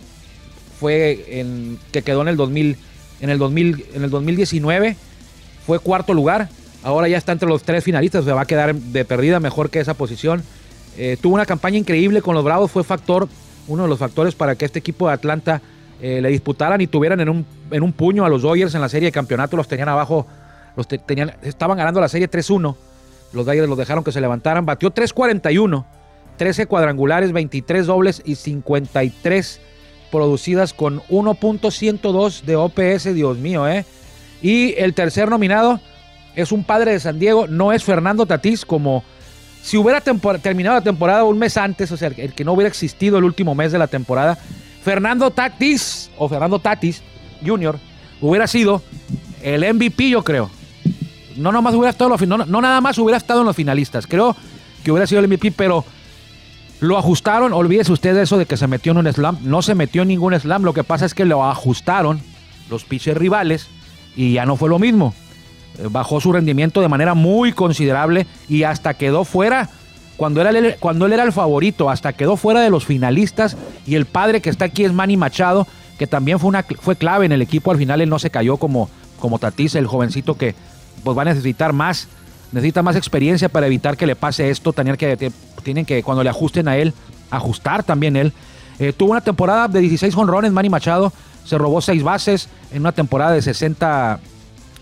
fue 0.78 1.40
en, 1.40 1.78
que 1.92 2.02
quedó 2.02 2.22
en 2.22 2.28
el 2.28 2.36
2000, 2.36 2.76
en 3.20 3.30
el 3.30 3.38
2000, 3.38 3.86
en 3.94 4.04
el 4.04 4.10
2019, 4.10 4.96
fue 5.66 5.78
cuarto 5.78 6.14
lugar. 6.14 6.48
Ahora 6.84 7.08
ya 7.08 7.18
está 7.18 7.32
entre 7.32 7.48
los 7.48 7.62
tres 7.62 7.82
finalistas, 7.82 8.24
se 8.24 8.32
va 8.32 8.42
a 8.42 8.46
quedar 8.46 8.74
de 8.74 9.04
perdida 9.04 9.40
mejor 9.40 9.70
que 9.70 9.80
esa 9.80 9.94
posición. 9.94 10.44
Eh, 10.96 11.16
tuvo 11.20 11.34
una 11.34 11.46
campaña 11.46 11.78
increíble 11.78 12.22
con 12.22 12.34
los 12.34 12.44
Bravos, 12.44 12.70
fue 12.70 12.84
factor, 12.84 13.28
uno 13.66 13.82
de 13.82 13.88
los 13.88 13.98
factores 13.98 14.34
para 14.34 14.54
que 14.54 14.64
este 14.64 14.78
equipo 14.78 15.08
de 15.08 15.14
Atlanta 15.14 15.60
eh, 16.00 16.20
le 16.20 16.28
disputaran 16.28 16.80
y 16.80 16.86
tuvieran 16.86 17.20
en 17.20 17.28
un, 17.28 17.46
en 17.70 17.82
un 17.82 17.92
puño 17.92 18.24
a 18.24 18.28
los 18.28 18.42
Dodgers 18.42 18.74
en 18.74 18.80
la 18.80 18.88
serie 18.88 19.08
de 19.08 19.12
campeonato, 19.12 19.56
los 19.56 19.66
tenían 19.66 19.88
abajo, 19.88 20.26
los 20.78 20.86
tenían, 20.86 21.34
estaban 21.42 21.76
ganando 21.76 22.00
la 22.00 22.08
serie 22.08 22.30
3-1, 22.30 22.76
los 23.32 23.44
Dodgers 23.44 23.68
los 23.68 23.76
dejaron 23.76 24.04
que 24.04 24.12
se 24.12 24.20
levantaran, 24.20 24.64
batió 24.64 24.94
3-41, 24.94 25.84
13 26.36 26.66
cuadrangulares, 26.66 27.32
23 27.32 27.84
dobles 27.84 28.22
y 28.24 28.36
53 28.36 29.60
producidas 30.12 30.72
con 30.72 31.00
1.102 31.08 32.42
de 32.42 32.54
OPS, 32.56 33.12
Dios 33.12 33.38
mío, 33.38 33.66
¿eh? 33.66 33.84
Y 34.40 34.74
el 34.78 34.94
tercer 34.94 35.28
nominado 35.28 35.80
es 36.36 36.52
un 36.52 36.62
padre 36.62 36.92
de 36.92 37.00
San 37.00 37.18
Diego, 37.18 37.48
no 37.48 37.72
es 37.72 37.82
Fernando 37.82 38.24
Tatís, 38.24 38.64
como 38.64 39.02
si 39.60 39.76
hubiera 39.76 40.00
terminado 40.00 40.76
la 40.76 40.84
temporada 40.84 41.24
un 41.24 41.40
mes 41.40 41.56
antes, 41.56 41.90
o 41.90 41.96
sea, 41.96 42.12
el 42.16 42.32
que 42.32 42.44
no 42.44 42.52
hubiera 42.52 42.68
existido 42.68 43.18
el 43.18 43.24
último 43.24 43.56
mes 43.56 43.72
de 43.72 43.78
la 43.78 43.88
temporada, 43.88 44.38
Fernando 44.84 45.32
Tatis 45.32 46.08
o 46.16 46.28
Fernando 46.28 46.60
Tatis 46.60 47.02
Jr. 47.44 47.80
hubiera 48.20 48.46
sido 48.46 48.80
el 49.42 49.74
MVP, 49.74 50.10
yo 50.10 50.22
creo. 50.22 50.50
No, 51.38 51.50
hubiera 51.50 51.90
estado 51.90 52.16
no, 52.26 52.60
nada 52.60 52.80
más 52.80 52.98
hubiera 52.98 53.16
estado 53.16 53.40
en 53.40 53.46
los 53.46 53.56
finalistas. 53.56 54.06
Creo 54.06 54.36
que 54.84 54.90
hubiera 54.90 55.06
sido 55.06 55.20
el 55.20 55.28
MVP, 55.28 55.52
pero 55.52 55.84
lo 56.80 56.98
ajustaron. 56.98 57.52
Olvídese 57.52 57.92
usted 57.92 58.14
de 58.14 58.22
eso 58.22 58.38
de 58.38 58.46
que 58.46 58.56
se 58.56 58.66
metió 58.66 58.92
en 58.92 58.98
un 58.98 59.12
slam. 59.12 59.38
No 59.42 59.62
se 59.62 59.74
metió 59.74 60.02
en 60.02 60.08
ningún 60.08 60.38
slam. 60.38 60.62
Lo 60.62 60.74
que 60.74 60.84
pasa 60.84 61.06
es 61.06 61.14
que 61.14 61.24
lo 61.24 61.44
ajustaron 61.44 62.20
los 62.70 62.84
pitchers 62.84 63.18
rivales 63.18 63.68
y 64.16 64.34
ya 64.34 64.46
no 64.46 64.56
fue 64.56 64.68
lo 64.68 64.78
mismo. 64.78 65.14
eh, 65.78 65.88
bajó 65.90 66.20
su 66.20 66.32
rendimiento 66.32 66.80
de 66.80 66.88
manera 66.88 67.14
muy 67.14 67.52
considerable 67.52 68.26
y 68.48 68.64
hasta 68.64 68.94
quedó 68.94 69.24
fuera 69.24 69.70
cuando, 70.18 70.42
cuando 70.80 71.06
él 71.06 71.12
era 71.12 71.22
el 71.22 71.32
favorito, 71.32 71.88
hasta 71.88 72.12
quedó 72.12 72.36
fuera 72.36 72.60
de 72.60 72.70
los 72.70 72.84
finalistas 72.84 73.56
y 73.86 73.94
el 73.94 74.04
padre 74.04 74.40
que 74.42 74.50
está 74.50 74.64
aquí 74.64 74.84
es 74.84 74.92
Manny 74.92 75.16
Machado, 75.16 75.68
que 75.96 76.08
también 76.08 76.40
fue, 76.40 76.48
una, 76.48 76.64
fue 76.80 76.96
clave 76.96 77.24
en 77.24 77.32
el 77.32 77.40
equipo, 77.40 77.70
al 77.70 77.78
final 77.78 78.00
él 78.00 78.08
no 78.08 78.18
se 78.18 78.28
cayó 78.28 78.56
como, 78.56 78.90
como 79.20 79.38
Tatis, 79.38 79.76
el 79.76 79.86
jovencito 79.86 80.36
que 80.36 80.56
pues 81.02 81.16
va 81.16 81.22
a 81.22 81.26
necesitar 81.26 81.72
más, 81.72 82.08
necesita 82.52 82.82
más 82.82 82.96
experiencia 82.96 83.48
para 83.48 83.66
evitar 83.66 83.96
que 83.96 84.06
le 84.06 84.16
pase 84.16 84.50
esto, 84.50 84.72
tener 84.72 84.96
que, 84.96 85.32
tienen 85.62 85.84
que 85.84 86.02
cuando 86.02 86.22
le 86.22 86.30
ajusten 86.30 86.68
a 86.68 86.76
él, 86.76 86.94
ajustar 87.30 87.82
también 87.82 88.16
él. 88.16 88.32
Eh, 88.78 88.92
tuvo 88.92 89.12
una 89.12 89.20
temporada 89.20 89.68
de 89.68 89.80
16 89.80 90.14
jonrones, 90.14 90.52
Manny 90.52 90.70
Machado, 90.70 91.12
se 91.44 91.58
robó 91.58 91.80
6 91.80 92.02
bases 92.02 92.48
en 92.72 92.80
una 92.80 92.92
temporada 92.92 93.32
de 93.32 93.42
60, 93.42 94.20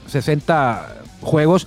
60 0.07 0.89
juegos, 1.23 1.67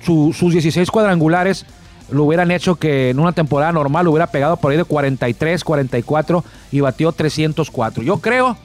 sus 0.00 0.52
16 0.52 0.90
cuadrangulares 0.90 1.66
lo 2.10 2.24
hubieran 2.24 2.50
hecho 2.50 2.76
que 2.76 3.10
en 3.10 3.20
una 3.20 3.32
temporada 3.32 3.72
normal 3.72 4.08
hubiera 4.08 4.28
pegado 4.28 4.56
por 4.56 4.70
ahí 4.70 4.76
de 4.76 4.84
43, 4.84 5.62
44 5.62 6.44
y 6.72 6.80
batió 6.80 7.12
304. 7.12 8.02
Yo 8.02 8.18
creo 8.18 8.56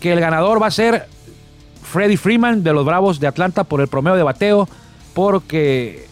que 0.00 0.12
el 0.12 0.20
ganador 0.20 0.60
va 0.60 0.66
a 0.66 0.70
ser 0.70 1.08
Freddie 1.84 2.16
Freeman 2.16 2.64
de 2.64 2.72
los 2.72 2.84
Bravos 2.84 3.20
de 3.20 3.26
Atlanta 3.26 3.64
por 3.64 3.80
el 3.80 3.88
promedio 3.88 4.16
de 4.16 4.22
bateo, 4.24 4.68
porque 5.14 6.06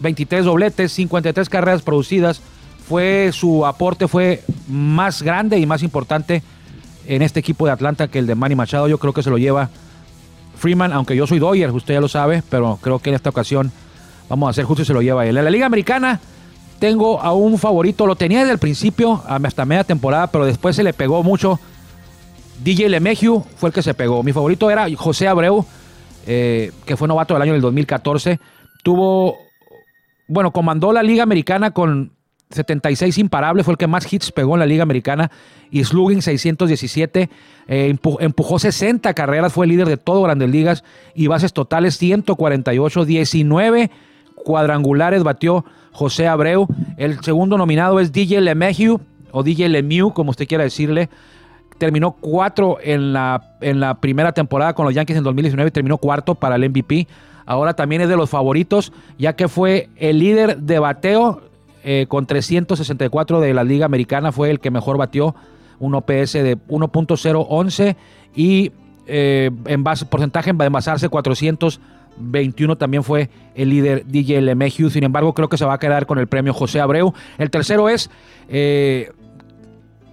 23 0.00 0.44
dobletes, 0.44 0.92
53 0.92 1.48
carreras 1.48 1.82
producidas, 1.82 2.40
fue 2.88 3.30
su 3.32 3.66
aporte 3.66 4.08
fue 4.08 4.42
más 4.68 5.22
grande 5.22 5.58
y 5.58 5.66
más 5.66 5.82
importante 5.82 6.42
en 7.06 7.20
este 7.20 7.40
equipo 7.40 7.66
de 7.66 7.72
Atlanta 7.72 8.08
que 8.08 8.20
el 8.20 8.26
de 8.26 8.34
Manny 8.34 8.54
Machado. 8.54 8.88
Yo 8.88 8.98
creo 8.98 9.12
que 9.12 9.22
se 9.22 9.30
lo 9.30 9.38
lleva 9.38 9.68
Freeman, 10.56 10.92
aunque 10.92 11.16
yo 11.16 11.26
soy 11.26 11.38
Doyer, 11.38 11.70
usted 11.72 11.94
ya 11.94 12.00
lo 12.00 12.08
sabe, 12.08 12.42
pero 12.48 12.78
creo 12.80 13.00
que 13.00 13.10
en 13.10 13.16
esta 13.16 13.30
ocasión 13.30 13.72
Vamos 14.28 14.48
a 14.48 14.50
hacer 14.50 14.64
justo 14.64 14.82
y 14.82 14.84
se 14.84 14.92
lo 14.92 15.02
lleva 15.02 15.26
él. 15.26 15.36
En 15.36 15.44
la 15.44 15.50
Liga 15.50 15.66
Americana 15.66 16.20
tengo 16.78 17.20
a 17.20 17.32
un 17.32 17.58
favorito, 17.58 18.06
lo 18.06 18.16
tenía 18.16 18.40
desde 18.40 18.52
el 18.52 18.58
principio, 18.58 19.22
hasta 19.26 19.64
media 19.64 19.84
temporada, 19.84 20.26
pero 20.28 20.44
después 20.44 20.76
se 20.76 20.82
le 20.82 20.92
pegó 20.92 21.22
mucho. 21.22 21.60
DJ 22.62 22.88
LeMahieu 22.88 23.44
fue 23.56 23.68
el 23.68 23.74
que 23.74 23.82
se 23.82 23.94
pegó. 23.94 24.22
Mi 24.22 24.32
favorito 24.32 24.70
era 24.70 24.86
José 24.96 25.28
Abreu, 25.28 25.64
eh, 26.26 26.72
que 26.84 26.96
fue 26.96 27.08
novato 27.08 27.34
del 27.34 27.42
año 27.42 27.52
del 27.52 27.62
2014. 27.62 28.40
Tuvo, 28.82 29.36
bueno, 30.28 30.52
comandó 30.52 30.92
la 30.92 31.02
Liga 31.02 31.22
Americana 31.22 31.72
con 31.72 32.12
76 32.50 33.18
imparables, 33.18 33.64
fue 33.64 33.72
el 33.72 33.78
que 33.78 33.86
más 33.86 34.10
hits 34.12 34.30
pegó 34.30 34.54
en 34.54 34.60
la 34.60 34.66
Liga 34.66 34.82
Americana. 34.82 35.30
Y 35.70 35.84
slugging 35.84 36.22
617, 36.22 37.28
eh, 37.68 37.96
empujó 38.20 38.58
60 38.58 39.14
carreras, 39.14 39.52
fue 39.52 39.66
el 39.66 39.70
líder 39.70 39.88
de 39.88 39.96
todo 39.96 40.22
Grandes 40.22 40.50
Ligas. 40.50 40.84
Y 41.14 41.26
bases 41.26 41.52
totales 41.52 41.98
148, 41.98 43.04
19 43.04 43.90
cuadrangulares 44.34 45.22
batió 45.24 45.64
José 45.92 46.28
Abreu. 46.28 46.68
El 46.96 47.20
segundo 47.22 47.58
nominado 47.58 48.00
es 48.00 48.12
DJ 48.12 48.40
LeMahieu 48.40 49.00
o 49.32 49.42
DJ 49.42 49.68
Lemieux, 49.68 50.12
como 50.14 50.30
usted 50.30 50.46
quiera 50.46 50.64
decirle. 50.64 51.10
Terminó 51.78 52.12
cuatro 52.12 52.78
en 52.82 53.12
la, 53.12 53.56
en 53.60 53.80
la 53.80 53.94
primera 53.94 54.32
temporada 54.32 54.74
con 54.74 54.86
los 54.86 54.94
Yankees 54.94 55.16
en 55.16 55.24
2019 55.24 55.68
y 55.68 55.72
terminó 55.72 55.98
cuarto 55.98 56.34
para 56.34 56.56
el 56.56 56.68
MVP. 56.68 57.06
Ahora 57.44 57.74
también 57.74 58.02
es 58.02 58.08
de 58.08 58.16
los 58.16 58.30
favoritos, 58.30 58.92
ya 59.18 59.34
que 59.34 59.48
fue 59.48 59.88
el 59.96 60.18
líder 60.18 60.58
de 60.58 60.78
bateo 60.78 61.42
eh, 61.84 62.06
con 62.08 62.26
364 62.26 63.40
de 63.40 63.54
la 63.54 63.62
Liga 63.62 63.86
Americana. 63.86 64.32
Fue 64.32 64.50
el 64.50 64.58
que 64.58 64.70
mejor 64.70 64.98
batió, 64.98 65.34
un 65.78 65.94
OPS 65.94 66.32
de 66.32 66.56
1.011 66.56 67.96
y 68.34 68.72
eh, 69.06 69.50
en 69.66 69.84
base, 69.84 70.06
porcentaje 70.06 70.50
en 70.50 70.60
envasarse 70.60 71.08
400 71.08 71.80
21 72.18 72.76
también 72.76 73.02
fue 73.02 73.30
el 73.54 73.70
líder 73.70 74.06
DJ 74.06 74.40
LeMahieu. 74.40 74.90
Sin 74.90 75.04
embargo, 75.04 75.34
creo 75.34 75.48
que 75.48 75.56
se 75.56 75.64
va 75.64 75.74
a 75.74 75.78
quedar 75.78 76.06
con 76.06 76.18
el 76.18 76.26
premio 76.26 76.52
José 76.54 76.80
Abreu. 76.80 77.12
El 77.38 77.50
tercero 77.50 77.88
es 77.88 78.10
eh, 78.48 79.12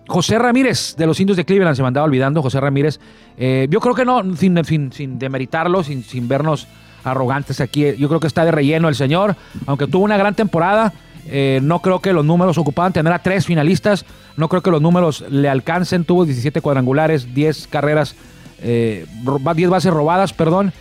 José 0.07 0.38
Ramírez 0.38 0.95
de 0.98 1.05
los 1.05 1.19
Indios 1.19 1.38
de 1.38 1.45
Cleveland. 1.45 1.75
Se 1.75 1.81
me 1.81 1.88
andaba 1.88 2.05
olvidando, 2.05 2.41
José 2.41 2.60
Ramírez. 2.60 3.00
Eh, 3.38 3.67
yo 3.69 3.79
creo 3.79 3.95
que 3.95 4.05
no, 4.05 4.36
sin, 4.36 4.63
sin, 4.65 4.91
sin 4.91 5.19
demeritarlo, 5.19 5.83
sin, 5.83 6.03
sin, 6.03 6.27
vernos 6.27 6.67
arrogantes 7.03 7.62
aquí. 7.62 7.95
Yo 7.98 8.07
creo 8.07 8.19
que 8.19 8.27
está 8.27 8.45
de 8.45 8.51
relleno 8.51 8.89
el 8.89 8.95
señor. 8.95 9.36
Aunque 9.65 9.88
tuvo 9.88 10.03
una 10.03 10.17
gran 10.17 10.36
temporada. 10.36 10.93
Eh, 11.25 11.62
no 11.63 11.79
creo 11.79 12.00
que 12.00 12.12
los 12.12 12.25
números 12.25 12.57
ocupaban 12.57 12.91
tener 12.91 13.13
a 13.13 13.19
tres 13.19 13.45
finalistas. 13.45 14.05
No 14.36 14.50
creo 14.50 14.62
que 14.62 14.72
los 14.72 14.81
números 14.81 15.24
le 15.29 15.48
alcancen. 15.48 16.03
Tuvo 16.03 16.25
17 16.25 16.60
cuadrangulares, 16.60 17.33
10 17.33 17.67
carreras, 17.67 18.15
10 18.62 19.69
bases 19.69 19.93
robadas, 19.93 20.33
perdón 20.33 20.74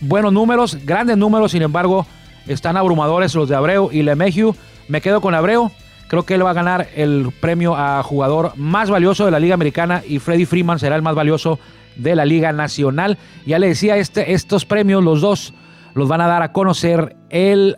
buenos 0.00 0.32
números, 0.32 0.78
grandes 0.84 1.16
números, 1.16 1.52
sin 1.52 1.62
embargo, 1.62 2.06
están 2.46 2.76
abrumadores 2.76 3.34
los 3.34 3.48
de 3.48 3.56
Abreu 3.56 3.90
y 3.92 4.02
Lemeju. 4.02 4.54
Me 4.88 5.00
quedo 5.00 5.20
con 5.20 5.34
Abreu. 5.34 5.70
Creo 6.10 6.24
que 6.24 6.34
él 6.34 6.44
va 6.44 6.50
a 6.50 6.54
ganar 6.54 6.88
el 6.96 7.32
premio 7.38 7.76
a 7.76 8.02
jugador 8.02 8.52
más 8.56 8.90
valioso 8.90 9.24
de 9.24 9.30
la 9.30 9.38
Liga 9.38 9.54
Americana 9.54 10.02
y 10.04 10.18
Freddy 10.18 10.44
Freeman 10.44 10.80
será 10.80 10.96
el 10.96 11.02
más 11.02 11.14
valioso 11.14 11.60
de 11.94 12.16
la 12.16 12.24
Liga 12.24 12.52
Nacional. 12.52 13.16
Ya 13.46 13.60
le 13.60 13.68
decía, 13.68 13.96
este, 13.96 14.32
estos 14.32 14.64
premios, 14.64 15.04
los 15.04 15.20
dos, 15.20 15.54
los 15.94 16.08
van 16.08 16.20
a 16.20 16.26
dar 16.26 16.42
a 16.42 16.50
conocer 16.50 17.14
el 17.30 17.76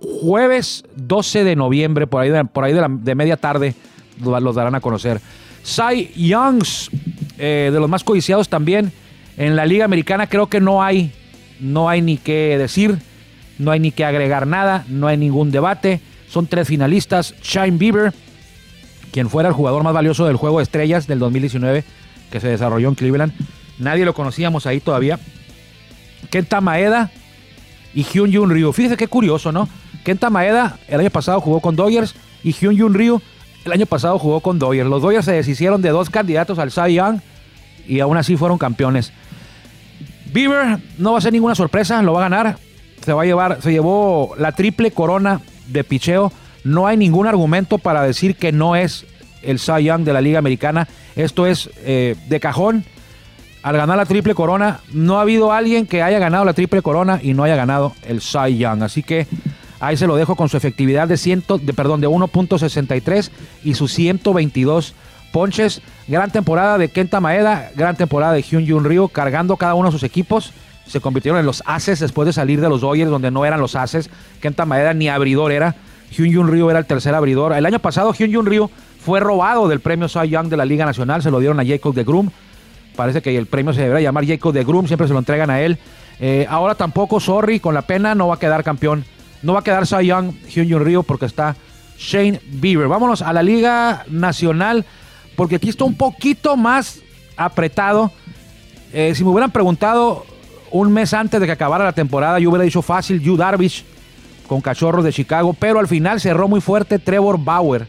jueves 0.00 0.84
12 0.94 1.42
de 1.42 1.56
noviembre, 1.56 2.06
por 2.06 2.22
ahí 2.22 2.30
de, 2.30 2.44
por 2.44 2.62
ahí 2.62 2.72
de, 2.72 3.14
media 3.16 3.36
tarde, 3.36 3.74
los 4.20 4.54
darán 4.54 4.76
a 4.76 4.80
conocer. 4.80 5.20
Cy 5.64 6.12
Youngs, 6.14 6.88
eh, 7.36 7.70
de 7.72 7.80
los 7.80 7.90
más 7.90 8.04
codiciados 8.04 8.48
también 8.48 8.92
en 9.36 9.56
la 9.56 9.66
Liga 9.66 9.84
Americana, 9.84 10.28
creo 10.28 10.46
que 10.46 10.60
no 10.60 10.84
hay 10.84 11.12
no 11.58 11.88
hay 11.88 12.00
ni 12.00 12.16
qué 12.16 12.56
decir, 12.58 12.98
no 13.58 13.70
hay 13.70 13.80
ni 13.80 13.90
que 13.90 14.04
agregar 14.04 14.46
nada, 14.46 14.84
no 14.88 15.06
hay 15.06 15.16
ningún 15.16 15.50
debate. 15.50 16.00
Son 16.30 16.46
tres 16.46 16.68
finalistas. 16.68 17.34
Shine 17.42 17.76
Bieber, 17.76 18.14
quien 19.12 19.28
fuera 19.28 19.48
el 19.48 19.54
jugador 19.54 19.82
más 19.82 19.92
valioso 19.92 20.26
del 20.26 20.36
juego 20.36 20.58
de 20.58 20.62
estrellas 20.62 21.06
del 21.06 21.18
2019 21.18 21.84
que 22.30 22.40
se 22.40 22.48
desarrolló 22.48 22.88
en 22.88 22.94
Cleveland. 22.94 23.32
Nadie 23.78 24.04
lo 24.04 24.14
conocíamos 24.14 24.66
ahí 24.66 24.78
todavía. 24.80 25.18
Kenta 26.30 26.60
Maeda 26.60 27.10
y 27.92 28.04
Hyun 28.04 28.32
Jun 28.32 28.50
Ryu. 28.50 28.72
Fíjese 28.72 28.96
qué 28.96 29.08
curioso, 29.08 29.50
¿no? 29.50 29.68
Kenta 30.04 30.30
Maeda 30.30 30.78
el 30.86 31.00
año 31.00 31.10
pasado 31.10 31.40
jugó 31.40 31.60
con 31.60 31.74
Dodgers 31.74 32.14
y 32.44 32.52
Hyun 32.52 32.78
Jun 32.78 32.94
Ryu 32.94 33.20
el 33.64 33.72
año 33.72 33.86
pasado 33.86 34.18
jugó 34.18 34.40
con 34.40 34.60
Dodgers. 34.60 34.88
Los 34.88 35.02
Dodgers 35.02 35.24
se 35.24 35.32
deshicieron 35.32 35.82
de 35.82 35.90
dos 35.90 36.10
candidatos 36.10 36.60
al 36.60 36.70
Cy 36.70 36.94
Young 36.94 37.20
y 37.88 37.98
aún 37.98 38.16
así 38.16 38.36
fueron 38.36 38.56
campeones. 38.56 39.12
Bieber 40.32 40.78
no 40.96 41.12
va 41.12 41.18
a 41.18 41.20
ser 41.20 41.32
ninguna 41.32 41.56
sorpresa, 41.56 42.00
lo 42.02 42.12
va 42.12 42.20
a 42.20 42.28
ganar. 42.28 42.58
Se 43.04 43.12
va 43.12 43.22
a 43.22 43.24
llevar, 43.24 43.60
se 43.60 43.72
llevó 43.72 44.34
la 44.38 44.52
triple 44.52 44.92
corona 44.92 45.40
de 45.72 45.84
picheo. 45.84 46.32
No 46.64 46.86
hay 46.86 46.96
ningún 46.96 47.26
argumento 47.26 47.78
para 47.78 48.02
decir 48.02 48.36
que 48.36 48.52
no 48.52 48.76
es 48.76 49.06
el 49.42 49.58
Cy 49.58 49.84
Young 49.84 50.04
de 50.04 50.12
la 50.12 50.20
Liga 50.20 50.38
Americana. 50.38 50.88
Esto 51.16 51.46
es 51.46 51.70
eh, 51.84 52.16
de 52.28 52.40
cajón. 52.40 52.84
Al 53.62 53.76
ganar 53.76 53.96
la 53.98 54.06
triple 54.06 54.34
corona, 54.34 54.80
no 54.92 55.18
ha 55.18 55.22
habido 55.22 55.52
alguien 55.52 55.86
que 55.86 56.02
haya 56.02 56.18
ganado 56.18 56.44
la 56.46 56.54
triple 56.54 56.80
corona 56.80 57.20
y 57.22 57.34
no 57.34 57.44
haya 57.44 57.56
ganado 57.56 57.92
el 58.06 58.22
Cy 58.22 58.56
Young. 58.56 58.82
Así 58.82 59.02
que 59.02 59.26
ahí 59.80 59.96
se 59.96 60.06
lo 60.06 60.16
dejo 60.16 60.34
con 60.34 60.48
su 60.48 60.56
efectividad 60.56 61.08
de, 61.08 61.18
ciento, 61.18 61.58
de, 61.58 61.74
perdón, 61.74 62.00
de 62.00 62.08
1.63 62.08 63.30
y 63.64 63.74
sus 63.74 63.92
122 63.92 64.94
ponches. 65.30 65.82
Gran 66.08 66.30
temporada 66.30 66.78
de 66.78 66.88
Kenta 66.88 67.20
Maeda, 67.20 67.70
gran 67.76 67.96
temporada 67.96 68.32
de 68.32 68.42
Hyun 68.42 68.66
Jun 68.66 68.84
Ryu, 68.84 69.08
cargando 69.08 69.56
cada 69.56 69.74
uno 69.74 69.88
de 69.88 69.92
sus 69.92 70.02
equipos. 70.04 70.52
Se 70.90 71.00
convirtieron 71.00 71.38
en 71.38 71.46
los 71.46 71.62
ases 71.66 72.00
después 72.00 72.26
de 72.26 72.32
salir 72.32 72.60
de 72.60 72.68
los 72.68 72.80
Dodgers, 72.80 73.10
donde 73.10 73.30
no 73.30 73.44
eran 73.44 73.60
los 73.60 73.76
ases. 73.76 74.10
Kenta 74.40 74.66
Maeda 74.66 74.92
ni 74.92 75.08
abridor 75.08 75.52
era. 75.52 75.76
Hyun 76.10 76.34
Jun 76.34 76.48
Ryu 76.48 76.68
era 76.68 76.80
el 76.80 76.86
tercer 76.86 77.14
abridor. 77.14 77.52
El 77.52 77.64
año 77.64 77.78
pasado 77.78 78.12
Hyun 78.12 78.34
Jun 78.34 78.46
Ryu 78.46 78.68
fue 78.98 79.20
robado 79.20 79.68
del 79.68 79.78
premio 79.78 80.08
Cy 80.08 80.28
Young 80.28 80.48
de 80.48 80.56
la 80.56 80.64
Liga 80.64 80.84
Nacional. 80.84 81.22
Se 81.22 81.30
lo 81.30 81.38
dieron 81.38 81.60
a 81.60 81.64
Jacob 81.64 81.94
de 81.94 82.02
Groom. 82.02 82.30
Parece 82.96 83.22
que 83.22 83.36
el 83.38 83.46
premio 83.46 83.72
se 83.72 83.82
debería 83.82 84.08
llamar 84.08 84.26
Jacob 84.26 84.52
de 84.52 84.64
Groom. 84.64 84.88
Siempre 84.88 85.06
se 85.06 85.12
lo 85.12 85.20
entregan 85.20 85.48
a 85.48 85.60
él. 85.60 85.78
Eh, 86.18 86.44
ahora 86.50 86.74
tampoco, 86.74 87.20
sorry, 87.20 87.60
con 87.60 87.72
la 87.72 87.82
pena 87.82 88.16
no 88.16 88.26
va 88.26 88.34
a 88.34 88.38
quedar 88.40 88.64
campeón. 88.64 89.04
No 89.42 89.52
va 89.52 89.60
a 89.60 89.62
quedar 89.62 89.86
Cy 89.86 90.06
Young, 90.06 90.32
Hyun 90.48 90.68
Jun 90.68 90.84
Ryu, 90.84 91.04
porque 91.04 91.26
está 91.26 91.54
Shane 91.98 92.40
Bieber. 92.46 92.88
Vámonos 92.88 93.22
a 93.22 93.32
la 93.32 93.44
Liga 93.44 94.04
Nacional 94.08 94.84
porque 95.36 95.54
aquí 95.54 95.68
está 95.68 95.84
un 95.84 95.94
poquito 95.94 96.56
más 96.56 96.98
apretado. 97.36 98.10
Eh, 98.92 99.14
si 99.14 99.22
me 99.22 99.30
hubieran 99.30 99.52
preguntado 99.52 100.26
un 100.70 100.92
mes 100.92 101.12
antes 101.14 101.40
de 101.40 101.46
que 101.46 101.52
acabara 101.52 101.84
la 101.84 101.92
temporada, 101.92 102.38
yo 102.38 102.50
hubiera 102.50 102.64
dicho 102.64 102.82
fácil, 102.82 103.20
Yu 103.20 103.36
Darvish 103.36 103.84
con 104.46 104.60
Cachorros 104.60 105.04
de 105.04 105.12
Chicago, 105.12 105.54
pero 105.54 105.78
al 105.78 105.88
final 105.88 106.20
cerró 106.20 106.48
muy 106.48 106.60
fuerte 106.60 106.98
Trevor 106.98 107.38
Bauer. 107.42 107.86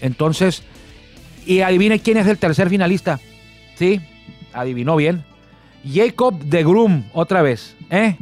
Entonces, 0.00 0.62
y 1.44 1.60
adivine 1.60 1.98
quién 2.00 2.18
es 2.18 2.26
el 2.26 2.38
tercer 2.38 2.68
finalista. 2.68 3.20
Sí, 3.76 4.00
adivinó 4.52 4.96
bien. 4.96 5.24
Jacob 5.88 6.38
de 6.38 6.62
Groom, 6.62 7.04
otra 7.12 7.42
vez. 7.42 7.76
¿eh? 7.90 8.16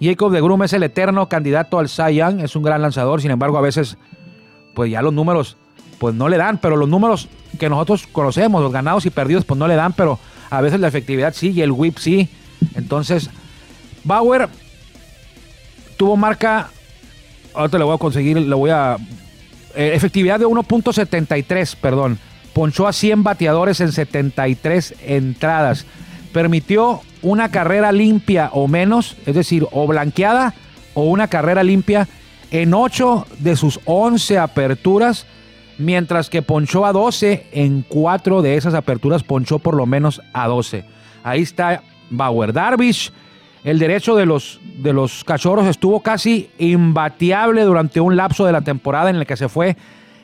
Jacob 0.00 0.32
de 0.32 0.40
Groom 0.40 0.62
es 0.62 0.72
el 0.72 0.82
eterno 0.82 1.28
candidato 1.28 1.78
al 1.78 1.88
Cy 1.88 2.16
Young, 2.16 2.40
es 2.40 2.56
un 2.56 2.62
gran 2.62 2.82
lanzador, 2.82 3.22
sin 3.22 3.30
embargo, 3.30 3.58
a 3.58 3.62
veces, 3.62 3.96
pues 4.74 4.90
ya 4.90 5.02
los 5.02 5.12
números 5.12 5.56
pues 5.98 6.14
no 6.14 6.28
le 6.28 6.36
dan, 6.36 6.58
pero 6.58 6.76
los 6.76 6.88
números 6.88 7.28
que 7.58 7.68
nosotros 7.70 8.06
conocemos, 8.06 8.62
los 8.62 8.72
ganados 8.72 9.06
y 9.06 9.10
perdidos, 9.10 9.44
pues 9.44 9.58
no 9.58 9.66
le 9.66 9.74
dan, 9.74 9.92
pero 9.94 10.18
a 10.50 10.60
veces 10.60 10.80
la 10.80 10.88
efectividad 10.88 11.34
sí 11.34 11.50
y 11.50 11.62
el 11.62 11.72
whip 11.72 11.98
sí. 11.98 12.28
Entonces, 12.74 13.30
Bauer 14.04 14.48
tuvo 15.96 16.16
marca, 16.16 16.70
ahorita 17.54 17.78
le 17.78 17.84
voy 17.84 17.94
a 17.94 17.98
conseguir, 17.98 18.38
le 18.38 18.54
voy 18.54 18.70
a... 18.70 18.96
eh, 19.74 19.92
efectividad 19.94 20.38
de 20.38 20.46
1.73, 20.46 21.76
perdón. 21.80 22.18
Ponchó 22.52 22.86
a 22.86 22.92
100 22.92 23.22
bateadores 23.22 23.80
en 23.80 23.92
73 23.92 24.94
entradas. 25.06 25.84
Permitió 26.32 27.00
una 27.22 27.50
carrera 27.50 27.92
limpia 27.92 28.50
o 28.52 28.68
menos, 28.68 29.16
es 29.26 29.34
decir, 29.34 29.66
o 29.72 29.86
blanqueada 29.86 30.54
o 30.94 31.02
una 31.04 31.28
carrera 31.28 31.62
limpia 31.62 32.08
en 32.50 32.72
8 32.72 33.26
de 33.40 33.56
sus 33.56 33.80
11 33.84 34.38
aperturas, 34.38 35.26
mientras 35.78 36.30
que 36.30 36.42
ponchó 36.42 36.86
a 36.86 36.92
12 36.92 37.46
en 37.52 37.84
4 37.86 38.40
de 38.40 38.56
esas 38.56 38.74
aperturas, 38.74 39.22
ponchó 39.22 39.58
por 39.58 39.74
lo 39.74 39.84
menos 39.84 40.22
a 40.32 40.46
12. 40.46 40.84
Ahí 41.22 41.42
está 41.42 41.82
Bauer. 42.10 42.52
Darvish, 42.52 43.12
el 43.64 43.78
derecho 43.78 44.14
de 44.14 44.26
los, 44.26 45.24
cachorros 45.24 45.66
estuvo 45.66 46.00
casi 46.00 46.50
imbateable 46.58 47.62
durante 47.62 48.00
un 48.00 48.16
lapso 48.16 48.46
de 48.46 48.52
la 48.52 48.60
temporada 48.60 49.10
en 49.10 49.16
el 49.16 49.26
que 49.26 49.36
se 49.36 49.48
fue. 49.48 49.76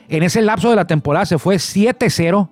En 0.07 0.23
ese 0.23 0.41
lapso 0.41 0.69
de 0.69 0.75
la 0.75 0.87
temporada 0.87 1.25
se 1.25 1.37
fue 1.37 1.55
7-0, 1.55 2.47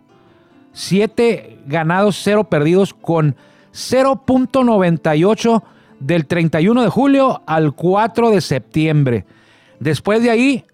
7 0.74 1.60
ganados, 1.66 2.20
0 2.24 2.46
perdidos, 2.46 2.94
con 2.94 3.36
0.98 3.74 5.64
del 6.00 6.26
31 6.26 6.82
de 6.82 6.90
julio 6.90 7.42
al 7.46 7.74
4 7.74 8.32
de 8.32 8.42
septiembre. 8.42 9.26
Después 9.80 10.22
de 10.22 10.32
ahí 10.32 10.66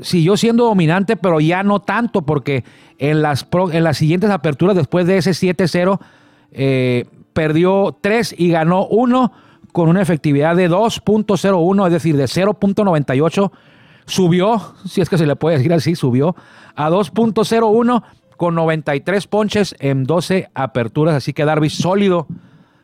siguió 0.00 0.36
siendo 0.36 0.64
dominante, 0.64 1.16
pero 1.16 1.40
ya 1.40 1.62
no 1.62 1.80
tanto, 1.80 2.22
porque 2.22 2.64
en 2.98 3.22
las, 3.22 3.46
en 3.72 3.84
las 3.84 3.96
siguientes 3.96 4.30
aperturas, 4.30 4.76
después 4.76 5.06
de 5.06 5.18
ese 5.18 5.30
7-0, 5.30 5.98
eh, 6.52 7.06
perdió 7.38 7.96
3 8.00 8.34
y 8.36 8.50
ganó 8.50 8.88
1 8.88 9.30
con 9.70 9.88
una 9.88 10.02
efectividad 10.02 10.56
de 10.56 10.68
2.01, 10.68 11.86
es 11.86 11.92
decir, 11.92 12.16
de 12.16 12.24
0.98. 12.24 13.52
Subió, 14.06 14.60
si 14.84 15.02
es 15.02 15.08
que 15.08 15.16
se 15.16 15.24
le 15.24 15.36
puede 15.36 15.58
decir 15.58 15.72
así, 15.72 15.94
subió 15.94 16.34
a 16.74 16.90
2.01 16.90 18.02
con 18.36 18.56
93 18.56 19.28
ponches 19.28 19.76
en 19.78 20.02
12 20.02 20.50
aperturas. 20.52 21.14
Así 21.14 21.32
que 21.32 21.44
Darby 21.44 21.70
sólido 21.70 22.26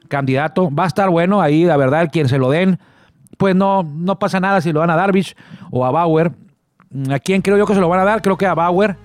candidato. 0.07 0.73
Va 0.73 0.85
a 0.85 0.87
estar 0.87 1.11
bueno 1.11 1.43
ahí, 1.43 1.65
la 1.65 1.77
verdad, 1.77 2.09
quien 2.13 2.29
se 2.29 2.39
lo 2.39 2.49
den. 2.49 2.79
Pues 3.37 3.57
no, 3.57 3.83
no 3.83 4.21
pasa 4.21 4.39
nada 4.39 4.61
si 4.61 4.73
lo 4.73 4.79
dan 4.79 4.91
a 4.91 4.95
Darvish 4.95 5.35
o 5.73 5.85
a 5.85 5.91
Bauer. 5.91 6.31
¿A 7.11 7.19
quién 7.19 7.43
creo 7.43 7.59
yo 7.59 7.67
que 7.67 7.75
se 7.75 7.81
lo 7.81 7.89
van 7.89 7.99
a 7.99 8.05
dar? 8.05 8.23
Creo 8.23 8.39
que 8.39 8.47
a 8.47 8.55
Bauer. 8.55 8.97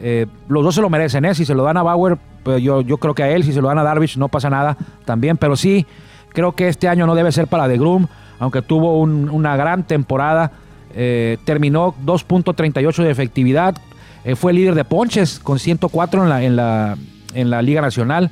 Eh, 0.00 0.26
los 0.46 0.62
dos 0.62 0.76
se 0.76 0.82
lo 0.82 0.88
merecen, 0.88 1.24
¿eh? 1.24 1.34
Si 1.34 1.44
se 1.44 1.56
lo 1.56 1.64
dan 1.64 1.78
a 1.78 1.82
Bauer, 1.82 2.16
pues 2.48 2.62
yo, 2.62 2.80
yo 2.80 2.96
creo 2.96 3.14
que 3.14 3.22
a 3.22 3.30
él. 3.30 3.44
Si 3.44 3.52
se 3.52 3.60
lo 3.60 3.68
dan 3.68 3.76
a 3.78 3.82
Darvish, 3.82 4.16
no 4.16 4.28
pasa 4.28 4.48
nada 4.48 4.74
también. 5.04 5.36
Pero 5.36 5.54
sí, 5.54 5.84
creo 6.32 6.52
que 6.52 6.68
este 6.68 6.88
año 6.88 7.06
no 7.06 7.14
debe 7.14 7.30
ser 7.30 7.46
para 7.46 7.68
The 7.68 7.76
Groom, 7.76 8.06
aunque 8.38 8.62
tuvo 8.62 8.98
un- 8.98 9.28
una 9.28 9.54
gran 9.56 9.82
temporada. 9.86 10.52
Eh, 10.94 11.36
terminó 11.44 11.94
2.38 12.06 13.02
de 13.02 13.10
efectividad. 13.10 13.76
Eh, 14.24 14.34
fue 14.34 14.54
líder 14.54 14.74
de 14.74 14.84
ponches 14.86 15.38
con 15.40 15.58
104 15.58 16.22
en 16.22 16.28
la, 16.30 16.42
en 16.42 16.56
la, 16.56 16.96
en 17.34 17.50
la 17.50 17.60
Liga 17.60 17.82
Nacional. 17.82 18.30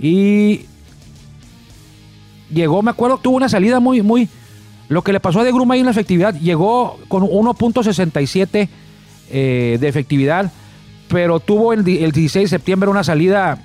Y 0.00 0.66
llegó, 2.48 2.82
me 2.82 2.92
acuerdo, 2.92 3.18
tuvo 3.18 3.36
una 3.36 3.48
salida 3.48 3.80
muy, 3.80 4.00
muy. 4.02 4.28
Lo 4.88 5.02
que 5.02 5.12
le 5.12 5.18
pasó 5.18 5.40
a 5.40 5.44
De 5.44 5.50
Gruma 5.52 5.74
ahí 5.74 5.80
en 5.80 5.86
la 5.86 5.90
efectividad, 5.92 6.34
llegó 6.38 7.00
con 7.08 7.24
1.67 7.24 8.68
eh, 9.30 9.76
de 9.80 9.88
efectividad, 9.88 10.52
pero 11.08 11.40
tuvo 11.40 11.72
el, 11.72 11.80
el 11.80 12.12
16 12.12 12.50
de 12.50 12.56
septiembre 12.56 12.90
una 12.90 13.04
salida 13.04 13.58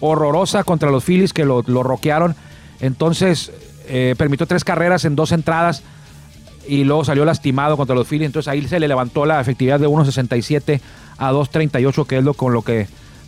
horrorosa 0.00 0.64
contra 0.64 0.90
los 0.90 1.04
Phillies 1.04 1.32
que 1.32 1.44
lo, 1.44 1.62
lo 1.66 1.82
roquearon. 1.82 2.34
Entonces, 2.80 3.52
eh, 3.88 4.14
permitió 4.18 4.46
tres 4.46 4.64
carreras 4.64 5.04
en 5.04 5.16
dos 5.16 5.32
entradas 5.32 5.82
y 6.66 6.84
luego 6.84 7.04
salió 7.04 7.24
lastimado 7.24 7.76
contra 7.76 7.96
los 7.96 8.06
Phillies. 8.06 8.26
Entonces 8.26 8.48
ahí 8.48 8.66
se 8.68 8.78
le 8.78 8.86
levantó 8.86 9.24
la 9.24 9.40
efectividad 9.40 9.80
de 9.80 9.88
1.67 9.88 10.80
a 11.16 11.32
2.38, 11.32 12.06
que 12.06 12.18
es 12.18 12.24
lo 12.24 12.34
con 12.34 12.52
lo 12.52 12.62
que 12.62 12.86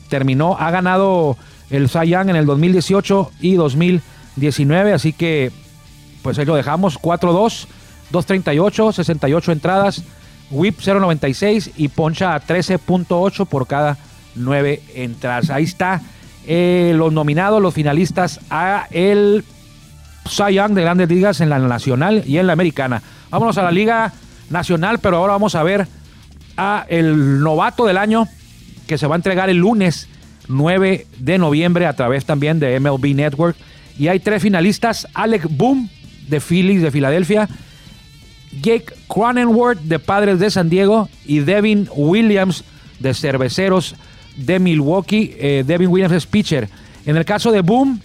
terminó. 0.08 0.56
Ha 0.58 0.70
ganado 0.70 1.36
el 1.70 1.88
Cy 1.88 2.08
Young 2.08 2.28
en 2.28 2.36
el 2.36 2.46
2018 2.46 3.32
y 3.40 3.54
2019, 3.54 4.92
así 4.92 5.12
que 5.12 5.50
pues 6.22 6.38
ahí 6.38 6.44
lo 6.44 6.54
dejamos. 6.54 7.00
4-2, 7.00 7.66
2.38, 8.12 8.92
68 8.92 9.52
entradas, 9.52 10.02
whip 10.50 10.78
0.96 10.80 11.72
y 11.76 11.88
poncha 11.88 12.34
a 12.34 12.42
13.8 12.42 13.46
por 13.46 13.66
cada 13.66 13.96
9 14.34 14.82
entradas. 14.94 15.50
Ahí 15.50 15.64
está 15.64 16.00
eh, 16.46 16.92
los 16.96 17.12
nominados, 17.12 17.60
los 17.60 17.74
finalistas 17.74 18.40
a 18.50 18.86
el 18.90 19.44
Cy 20.28 20.54
Young 20.54 20.72
de 20.72 20.82
grandes 20.82 21.08
ligas 21.08 21.40
en 21.40 21.50
la 21.50 21.58
nacional 21.58 22.22
y 22.26 22.38
en 22.38 22.46
la 22.46 22.52
americana. 22.52 23.02
Vámonos 23.30 23.58
a 23.58 23.62
la 23.62 23.70
liga 23.70 24.12
nacional, 24.48 24.98
pero 24.98 25.18
ahora 25.18 25.34
vamos 25.34 25.54
a 25.54 25.62
ver 25.62 25.86
a 26.56 26.84
el 26.88 27.40
novato 27.40 27.86
del 27.86 27.96
año 27.96 28.26
que 28.86 28.98
se 28.98 29.06
va 29.06 29.14
a 29.14 29.16
entregar 29.16 29.50
el 29.50 29.58
lunes 29.58 30.08
9 30.48 31.06
de 31.18 31.38
noviembre 31.38 31.86
a 31.86 31.94
través 31.94 32.24
también 32.24 32.58
de 32.58 32.78
MLB 32.80 33.14
Network. 33.14 33.56
Y 33.98 34.08
hay 34.08 34.20
tres 34.20 34.42
finalistas, 34.42 35.06
Alec 35.14 35.46
Boom 35.48 35.88
de 36.28 36.40
Phillies 36.40 36.82
de 36.82 36.90
Filadelfia, 36.90 37.48
Jake 38.52 38.86
Cronenworth 39.08 39.80
de 39.80 39.98
Padres 39.98 40.38
de 40.38 40.50
San 40.50 40.68
Diego 40.68 41.08
y 41.24 41.40
Devin 41.40 41.88
Williams 41.94 42.64
de 42.98 43.14
Cerveceros 43.14 43.94
de 44.36 44.58
Milwaukee. 44.58 45.34
Eh, 45.38 45.64
Devin 45.66 45.88
Williams 45.88 46.14
es 46.14 46.26
pitcher. 46.26 46.68
En 47.06 47.16
el 47.16 47.24
caso 47.24 47.52
de 47.52 47.60
Boom, 47.60 48.00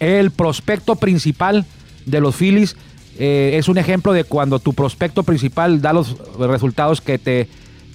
el 0.00 0.30
prospecto 0.30 0.96
principal 0.96 1.64
de 2.06 2.20
los 2.20 2.34
Phillies 2.34 2.76
eh, 3.18 3.52
es 3.54 3.68
un 3.68 3.78
ejemplo 3.78 4.12
de 4.12 4.24
cuando 4.24 4.58
tu 4.58 4.72
prospecto 4.72 5.22
principal 5.22 5.80
da 5.80 5.92
los 5.92 6.16
resultados 6.38 7.00
que 7.00 7.18
te, 7.18 7.48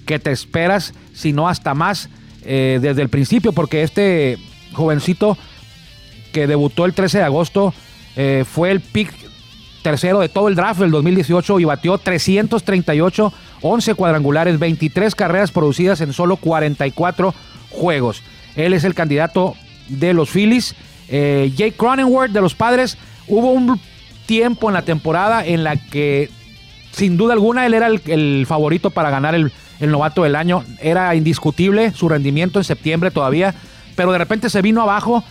que 0.06 0.20
te 0.20 0.32
esperas, 0.32 0.94
si 1.14 1.34
no 1.34 1.50
hasta 1.50 1.74
más 1.74 2.10
eh, 2.44 2.80
desde 2.82 3.02
el 3.02 3.10
principio, 3.10 3.52
porque 3.52 3.84
este 3.84 4.38
jovencito 4.74 5.38
que 6.32 6.48
debutó 6.48 6.86
el 6.86 6.94
13 6.94 7.18
de 7.18 7.24
agosto 7.24 7.74
fue 8.44 8.72
el 8.72 8.82
pick 8.82 9.14
tercero 9.82 10.20
de 10.20 10.30
todo 10.30 10.48
el 10.48 10.56
draft 10.56 10.80
del 10.80 10.92
2018 10.92 11.60
y 11.60 11.65
batió 11.65 11.98
338, 11.98 13.34
11 13.62 13.96
cuadrangulares, 13.96 14.60
23 14.60 15.15
carreras 15.15 15.52
producidas 15.52 16.02
en 16.02 16.13
solo 16.13 16.38
44 16.38 17.34
juegos. 17.70 18.24
Él 18.56 18.74
es 18.74 18.84
el 18.84 18.94
candidato 18.94 19.56
de 19.88 20.13
los 20.13 20.30
Phillies. 20.30 20.76
Eh, 21.10 21.52
Jake 21.56 21.74
Cronenworth 21.74 22.32
de 22.32 22.42
los 22.42 22.56
Padres. 22.56 22.98
Hubo 23.28 23.52
un 23.52 23.80
tiempo 24.26 24.70
en 24.70 24.74
la 24.74 24.84
temporada 24.84 25.46
en 25.46 25.63
la 25.63 25.76
que, 25.76 26.30
sin 26.92 27.18
duda 27.18 27.34
alguna, 27.34 27.65
él 27.65 27.74
era 27.74 27.88
el, 27.88 28.46
favorito 28.48 28.92
para 28.92 29.10
ganar 29.10 29.36
el, 29.36 29.52
el 29.80 29.92
novato 29.92 30.24
del 30.24 30.36
año. 30.36 30.63
Era 30.82 31.15
indiscutible 31.15 31.92
su 31.94 32.10
rendimiento 32.10 32.60
en 32.60 32.63
septiembre 32.63 33.12
todavía, 33.12 33.56
pero 33.96 34.12
de 34.12 34.18
repente 34.18 34.50
se 34.50 34.62
vino 34.62 34.82
abajo. 34.82 35.24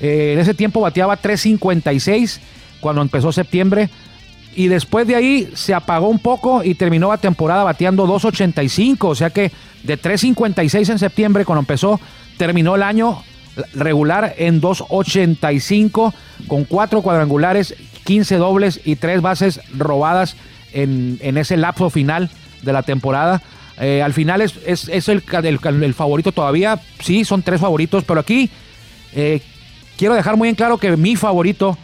Eh, 0.00 0.32
en 0.34 0.38
ese 0.38 0.54
tiempo 0.54 0.80
bateaba 0.80 1.20
3.56 1.20 2.40
cuando 2.80 3.02
empezó 3.02 3.32
septiembre. 3.32 3.88
Y 4.54 4.68
después 4.68 5.06
de 5.06 5.16
ahí 5.16 5.50
se 5.54 5.74
apagó 5.74 6.08
un 6.08 6.18
poco 6.18 6.64
y 6.64 6.74
terminó 6.74 7.10
la 7.10 7.18
temporada 7.18 7.64
bateando 7.64 8.06
2.85. 8.06 9.08
O 9.08 9.14
sea 9.14 9.30
que 9.30 9.52
de 9.82 10.00
3.56 10.00 10.90
en 10.90 10.98
septiembre 10.98 11.44
cuando 11.44 11.60
empezó, 11.60 12.00
terminó 12.38 12.74
el 12.74 12.82
año 12.82 13.22
regular 13.74 14.34
en 14.38 14.60
2.85 14.60 16.12
con 16.46 16.64
cuatro 16.64 17.02
cuadrangulares, 17.02 17.74
15 18.04 18.36
dobles 18.36 18.80
y 18.84 18.96
tres 18.96 19.20
bases 19.22 19.60
robadas 19.76 20.36
en, 20.72 21.18
en 21.22 21.38
ese 21.38 21.56
lapso 21.56 21.90
final 21.90 22.30
de 22.62 22.72
la 22.72 22.82
temporada. 22.82 23.42
Eh, 23.78 24.02
al 24.02 24.12
final 24.12 24.40
es, 24.40 24.54
es, 24.66 24.88
es 24.88 25.08
el, 25.08 25.22
el, 25.42 25.94
favorito 25.94 26.32
todavía. 26.32 26.80
Sí, 27.00 27.24
son 27.24 27.42
tres 27.42 27.60
favoritos, 27.60 28.04
pero 28.04 28.20
aquí 28.20 28.50
eh, 29.14 29.40
quiero 29.96 30.14
dejar 30.14 30.36
muy 30.36 30.48
en 30.48 30.54
claro 30.54 30.78
que 30.78 30.96
mi 30.96 31.16
favorito 31.16 31.76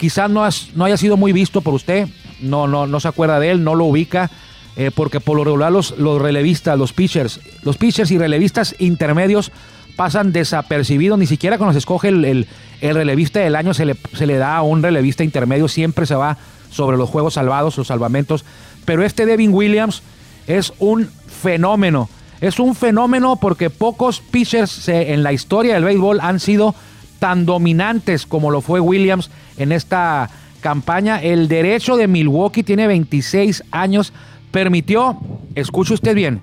quizás 0.00 0.30
no, 0.30 0.42
has, 0.42 0.70
no 0.74 0.86
haya 0.86 0.96
sido 0.96 1.18
muy 1.18 1.32
visto 1.32 1.60
por 1.60 1.74
usted. 1.74 2.08
No, 2.40 2.66
no, 2.66 2.86
no 2.86 3.00
se 3.00 3.08
acuerda 3.08 3.38
de 3.38 3.50
él, 3.50 3.62
no 3.62 3.74
lo 3.74 3.84
ubica. 3.84 4.30
Eh, 4.76 4.90
porque 4.94 5.20
por 5.20 5.36
lo 5.36 5.44
regular 5.44 5.70
los, 5.70 5.98
los 5.98 6.22
relevistas, 6.22 6.78
los 6.78 6.94
pitchers, 6.94 7.40
los 7.64 7.76
pitchers 7.76 8.10
y 8.12 8.18
relevistas 8.18 8.74
intermedios 8.78 9.52
pasan 9.96 10.32
desapercibidos, 10.32 11.18
ni 11.18 11.26
siquiera 11.26 11.58
cuando 11.58 11.72
se 11.74 11.80
escoge 11.80 12.08
el, 12.08 12.24
el, 12.24 12.46
el 12.80 12.94
relevista 12.94 13.40
del 13.40 13.56
año 13.56 13.74
se 13.74 13.84
le, 13.84 13.96
se 14.14 14.26
le, 14.26 14.36
da 14.36 14.56
a 14.56 14.62
un 14.62 14.82
relevista 14.82 15.22
intermedio, 15.24 15.68
siempre 15.68 16.06
se 16.06 16.14
va 16.14 16.38
sobre 16.70 16.96
los 16.96 17.10
juegos 17.10 17.34
salvados, 17.34 17.76
los 17.76 17.88
salvamentos. 17.88 18.44
Pero 18.86 19.04
este 19.04 19.26
Devin 19.26 19.52
Williams 19.52 20.02
es 20.46 20.72
un 20.78 21.10
fenómeno, 21.42 22.08
es 22.40 22.58
un 22.58 22.74
fenómeno 22.74 23.36
porque 23.36 23.68
pocos 23.68 24.20
pitchers 24.20 24.70
se, 24.70 25.12
en 25.12 25.22
la 25.22 25.32
historia 25.32 25.74
del 25.74 25.84
béisbol 25.84 26.20
han 26.22 26.40
sido 26.40 26.74
tan 27.18 27.44
dominantes 27.44 28.24
como 28.24 28.50
lo 28.50 28.62
fue 28.62 28.80
Williams 28.80 29.30
en 29.60 29.72
esta 29.72 30.30
campaña. 30.60 31.22
El 31.22 31.48
derecho 31.48 31.96
de 31.96 32.06
Milwaukee 32.08 32.62
tiene 32.62 32.86
26 32.86 33.64
años, 33.70 34.12
permitió, 34.50 35.16
escuche 35.54 35.94
usted 35.94 36.14
bien, 36.14 36.42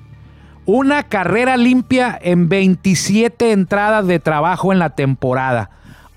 una 0.65 1.03
carrera 1.03 1.55
limpia 1.57 2.17
en 2.21 2.49
27 2.49 3.51
entradas 3.51 4.07
de 4.07 4.19
trabajo 4.19 4.73
en 4.73 4.79
la 4.79 4.89
temporada. 4.91 5.69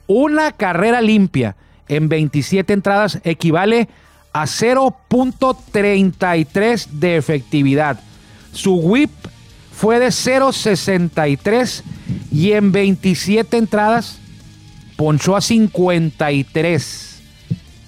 Una 0.07 0.53
carrera 0.53 1.01
limpia 1.01 1.57
en 1.89 2.09
27 2.09 2.73
entradas 2.73 3.19
equivale 3.25 3.89
a 4.33 4.45
0.33 4.45 6.87
de 6.87 7.17
efectividad. 7.17 7.99
Su 8.53 8.77
whip 8.77 9.11
fue 9.73 9.99
de 9.99 10.07
0.63 10.09 11.83
y 12.33 12.53
en 12.53 12.71
27 12.73 13.57
entradas 13.57 14.20
ponchó 15.01 15.35
a 15.35 15.41
53. 15.41 17.23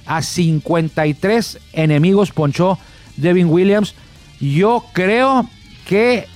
A 0.06 0.22
53 0.22 1.58
enemigos 1.74 2.32
ponchó 2.32 2.78
Devin 3.18 3.50
Williams. 3.50 3.94
Yo 4.40 4.82
creo 4.94 5.46
que 5.86 6.26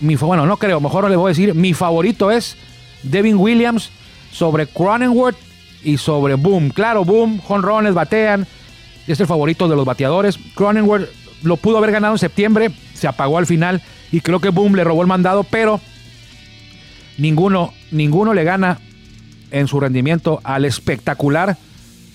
mi 0.00 0.16
bueno, 0.16 0.44
no 0.44 0.58
creo, 0.58 0.78
mejor 0.78 1.08
le 1.08 1.16
voy 1.16 1.28
a 1.30 1.34
decir, 1.34 1.54
mi 1.54 1.72
favorito 1.72 2.30
es 2.30 2.58
Devin 3.02 3.36
Williams 3.36 3.88
sobre 4.30 4.66
Cronenworth 4.66 5.38
y 5.82 5.96
sobre 5.96 6.34
Boom. 6.34 6.68
Claro, 6.68 7.06
Boom, 7.06 7.40
jonrones, 7.40 7.94
batean, 7.94 8.46
es 9.06 9.20
el 9.20 9.26
favorito 9.26 9.68
de 9.68 9.76
los 9.76 9.86
bateadores. 9.86 10.38
Cronenworth 10.54 11.08
lo 11.42 11.56
pudo 11.56 11.78
haber 11.78 11.92
ganado 11.92 12.12
en 12.12 12.18
septiembre, 12.18 12.70
se 12.92 13.08
apagó 13.08 13.38
al 13.38 13.46
final 13.46 13.80
y 14.12 14.20
creo 14.20 14.38
que 14.38 14.50
Boom 14.50 14.74
le 14.74 14.84
robó 14.84 15.00
el 15.00 15.08
mandado, 15.08 15.44
pero 15.44 15.80
ninguno, 17.16 17.72
ninguno 17.90 18.34
le 18.34 18.44
gana 18.44 18.80
en 19.50 19.68
su 19.68 19.80
rendimiento 19.80 20.40
al 20.44 20.64
espectacular 20.64 21.56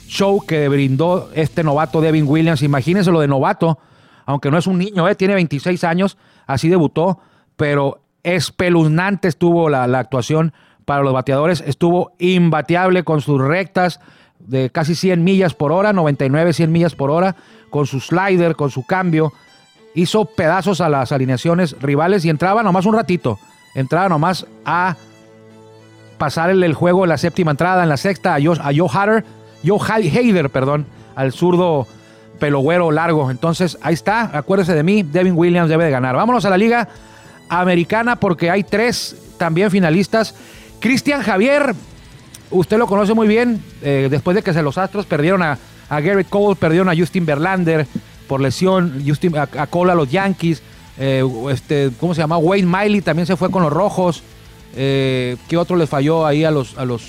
show 0.07 0.43
que 0.45 0.67
brindó 0.69 1.29
este 1.33 1.63
novato 1.63 2.01
Devin 2.01 2.27
Williams. 2.27 2.61
Imagínense 2.61 3.11
lo 3.11 3.19
de 3.19 3.27
novato, 3.27 3.79
aunque 4.25 4.51
no 4.51 4.57
es 4.57 4.67
un 4.67 4.77
niño, 4.77 5.07
¿eh? 5.07 5.15
tiene 5.15 5.33
26 5.33 5.83
años, 5.83 6.17
así 6.47 6.69
debutó, 6.69 7.19
pero 7.55 8.01
espeluznante 8.23 9.27
estuvo 9.27 9.69
la, 9.69 9.87
la 9.87 9.99
actuación 9.99 10.53
para 10.85 11.03
los 11.03 11.13
bateadores. 11.13 11.63
Estuvo 11.65 12.13
imbateable 12.19 13.03
con 13.03 13.21
sus 13.21 13.41
rectas 13.41 13.99
de 14.39 14.69
casi 14.69 14.95
100 14.95 15.23
millas 15.23 15.53
por 15.53 15.71
hora, 15.71 15.93
99, 15.93 16.53
100 16.53 16.71
millas 16.71 16.95
por 16.95 17.11
hora, 17.11 17.35
con 17.69 17.87
su 17.87 17.99
slider, 17.99 18.55
con 18.55 18.69
su 18.69 18.85
cambio. 18.85 19.33
Hizo 19.93 20.25
pedazos 20.25 20.81
a 20.81 20.89
las 20.89 21.11
alineaciones 21.11 21.75
rivales 21.81 22.25
y 22.25 22.29
entraba 22.29 22.63
nomás 22.63 22.85
un 22.85 22.95
ratito. 22.95 23.39
Entraba 23.75 24.09
nomás 24.09 24.45
a 24.65 24.95
pasar 26.17 26.49
el, 26.49 26.73
juego 26.73 27.04
en 27.04 27.10
la 27.10 27.17
séptima 27.17 27.51
entrada, 27.51 27.84
en 27.84 27.89
la 27.89 27.97
sexta 27.97 28.36
a 28.36 28.39
Joe, 28.41 28.58
a 28.60 28.71
Joe 28.75 28.89
Hader, 28.91 29.25
Joe 29.65 29.80
Hader, 29.80 30.49
perdón, 30.49 30.86
al 31.15 31.32
zurdo 31.32 31.88
pelogüero 32.39 32.91
largo. 32.91 33.32
Entonces, 33.32 33.78
ahí 33.82 33.93
está, 33.93 34.38
acuérdese 34.38 34.73
de 34.73 34.84
mí, 34.84 35.04
Devin 35.04 35.38
Williams 35.38 35.69
debe 35.69 35.86
de 35.86 35.91
ganar. 35.91 36.15
Vámonos 36.15 36.45
a 36.45 36.49
la 36.49 36.58
liga 36.58 36.88
americana 37.49 38.15
porque 38.15 38.49
hay 38.49 38.63
tres 38.63 39.15
también 39.38 39.71
finalistas. 39.71 40.36
Cristian 40.80 41.21
Javier, 41.21 41.73
usted 42.51 42.78
lo 42.78 42.88
conoce 42.88 43.13
muy 43.13 43.28
bien, 43.28 43.63
eh, 43.82 44.08
después 44.10 44.36
de 44.36 44.43
que 44.43 44.54
se 44.54 44.62
los 44.62 44.78
Astros 44.78 45.06
perdieron 45.06 45.41
a, 45.41 45.58
a 45.89 45.99
Garrett 46.01 46.30
Cole, 46.30 46.56
perdieron 46.56 46.89
a 46.89 46.95
Justin 46.95 47.25
Verlander 47.25 47.88
por 48.28 48.41
lesión, 48.41 49.04
Justin, 49.06 49.38
a, 49.38 49.67
Cole 49.67 49.91
a 49.91 49.95
los 49.95 50.10
Yankees, 50.10 50.62
eh, 50.97 51.23
este, 51.51 51.91
¿cómo 51.99 52.13
se 52.13 52.21
llama? 52.21 52.38
Wayne 52.38 52.67
Miley 52.67 53.01
también 53.01 53.25
se 53.25 53.36
fue 53.36 53.51
con 53.51 53.63
los 53.63 53.71
Rojos. 53.71 54.23
Eh, 54.75 55.38
¿Qué 55.47 55.57
otro 55.57 55.75
le 55.75 55.88
falló 55.88 56.25
ahí 56.25 56.43
a 56.43 56.51
los, 56.51 56.77
a 56.77 56.85
los... 56.85 57.03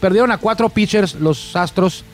Perdieron 0.00 0.30
a 0.30 0.38
cuatro 0.38 0.68
pitchers 0.68 1.14
los 1.14 1.54
Astros. 1.56 2.04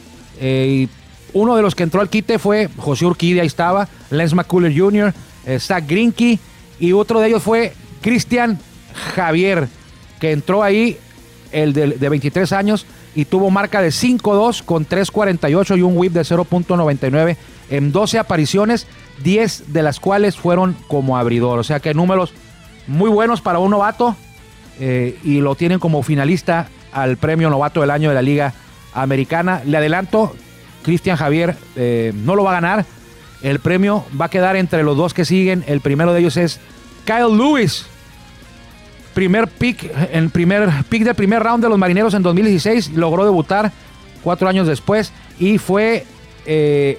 y 0.40 0.88
uno 1.32 1.56
de 1.56 1.62
los 1.62 1.74
que 1.74 1.82
entró 1.82 2.00
al 2.00 2.08
quite 2.08 2.38
fue 2.38 2.68
José 2.76 3.04
Urquidi, 3.06 3.40
ahí 3.40 3.46
estaba, 3.46 3.88
Lance 4.10 4.34
McCuller 4.34 4.72
Jr., 4.76 5.12
Zach 5.58 5.84
Grinky, 5.86 6.38
y 6.78 6.92
otro 6.92 7.20
de 7.20 7.28
ellos 7.28 7.42
fue 7.42 7.74
Cristian 8.00 8.58
Javier, 9.14 9.68
que 10.20 10.32
entró 10.32 10.62
ahí 10.62 10.98
el 11.52 11.72
de, 11.72 12.08
23 12.08 12.52
años 12.52 12.86
y 13.14 13.24
tuvo 13.24 13.50
marca 13.50 13.80
de 13.80 13.88
5-2 13.88 14.64
con 14.64 14.86
3.48 14.86 15.78
y 15.78 15.82
un 15.82 15.96
whip 15.96 16.12
de 16.12 16.22
0.99 16.22 17.36
en 17.70 17.92
12 17.92 18.18
apariciones, 18.18 18.86
10 19.22 19.72
de 19.72 19.82
las 19.82 20.00
cuales 20.00 20.36
fueron 20.36 20.76
como 20.88 21.16
abridor. 21.16 21.58
O 21.58 21.64
sea 21.64 21.80
que 21.80 21.94
números 21.94 22.32
muy 22.86 23.08
buenos 23.08 23.40
para 23.40 23.60
un 23.60 23.70
novato 23.70 24.16
eh, 24.80 25.18
y 25.24 25.40
lo 25.40 25.54
tienen 25.54 25.78
como 25.78 26.02
finalista 26.02 26.68
al 26.92 27.16
premio 27.16 27.50
novato 27.50 27.80
del 27.80 27.90
año 27.90 28.08
de 28.08 28.14
la 28.14 28.22
Liga 28.22 28.54
Americana. 28.92 29.62
Le 29.64 29.76
adelanto, 29.76 30.34
Cristian 30.82 31.16
Javier 31.16 31.56
eh, 31.76 32.12
no 32.14 32.36
lo 32.36 32.44
va 32.44 32.50
a 32.50 32.60
ganar. 32.60 32.84
El 33.42 33.58
premio 33.58 34.04
va 34.18 34.26
a 34.26 34.30
quedar 34.30 34.56
entre 34.56 34.82
los 34.82 34.96
dos 34.96 35.12
que 35.12 35.24
siguen. 35.24 35.64
El 35.66 35.80
primero 35.80 36.12
de 36.12 36.20
ellos 36.20 36.36
es 36.36 36.60
Kyle 37.04 37.36
Lewis, 37.36 37.86
primer 39.14 39.48
pick, 39.48 39.90
en 40.12 40.30
primer 40.30 40.70
pick 40.88 41.04
del 41.04 41.14
primer 41.14 41.42
round 41.42 41.62
de 41.62 41.68
los 41.68 41.78
marineros 41.78 42.14
en 42.14 42.22
2016, 42.22 42.92
logró 42.94 43.24
debutar 43.24 43.72
cuatro 44.22 44.48
años 44.48 44.66
después 44.66 45.12
y 45.38 45.58
fue 45.58 46.04
eh, 46.46 46.98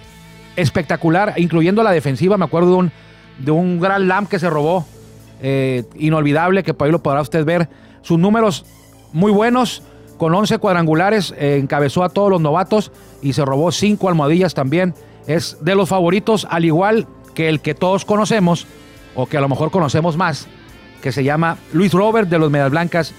espectacular, 0.55 1.33
incluyendo 1.37 1.83
la 1.83 1.91
defensiva. 1.91 2.37
Me 2.37 2.45
acuerdo 2.45 2.69
de 2.69 2.75
un, 2.75 2.91
de 3.39 3.51
un 3.51 3.79
gran 3.79 4.07
lamp 4.07 4.29
que 4.29 4.39
se 4.39 4.49
robó, 4.49 4.87
eh, 5.41 5.83
inolvidable, 5.95 6.63
que 6.63 6.73
por 6.73 6.85
ahí 6.85 6.91
lo 6.91 7.03
podrá 7.03 7.21
usted 7.21 7.45
ver. 7.45 7.69
Sus 8.01 8.19
números 8.19 8.65
muy 9.13 9.31
buenos, 9.31 9.83
con 10.17 10.33
11 10.33 10.57
cuadrangulares, 10.59 11.33
eh, 11.37 11.57
encabezó 11.61 12.03
a 12.03 12.09
todos 12.09 12.29
los 12.29 12.41
novatos 12.41 12.91
y 13.21 13.33
se 13.33 13.43
robó 13.43 13.71
cinco 13.71 14.09
almohadillas 14.09 14.53
también. 14.53 14.93
Es 15.27 15.57
de 15.61 15.75
los 15.75 15.89
favoritos, 15.89 16.47
al 16.49 16.65
igual 16.65 17.07
que 17.33 17.49
el 17.49 17.59
que 17.59 17.73
todos 17.73 18.05
conocemos, 18.05 18.67
o 19.15 19.25
que 19.25 19.37
a 19.37 19.41
lo 19.41 19.49
mejor 19.49 19.71
conocemos 19.71 20.17
más, 20.17 20.47
que 21.01 21.11
se 21.11 21.23
llama 21.23 21.57
Luis 21.73 21.93
Robert 21.93 22.29
de 22.29 22.39
los 22.39 22.51
Medias 22.51 22.71
Blancas 22.71 23.13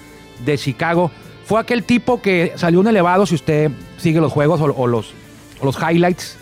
de 0.45 0.57
Chicago. 0.59 1.11
Fue 1.45 1.61
aquel 1.61 1.85
tipo 1.85 2.21
que 2.21 2.53
salió 2.57 2.81
un 2.81 2.89
elevado, 2.89 3.27
si 3.27 3.35
usted 3.35 3.71
sigue 3.99 4.21
los 4.21 4.33
juegos 4.33 4.61
o, 4.61 4.87
los, 4.87 5.15
los 5.63 5.77
highlights, 5.81 6.37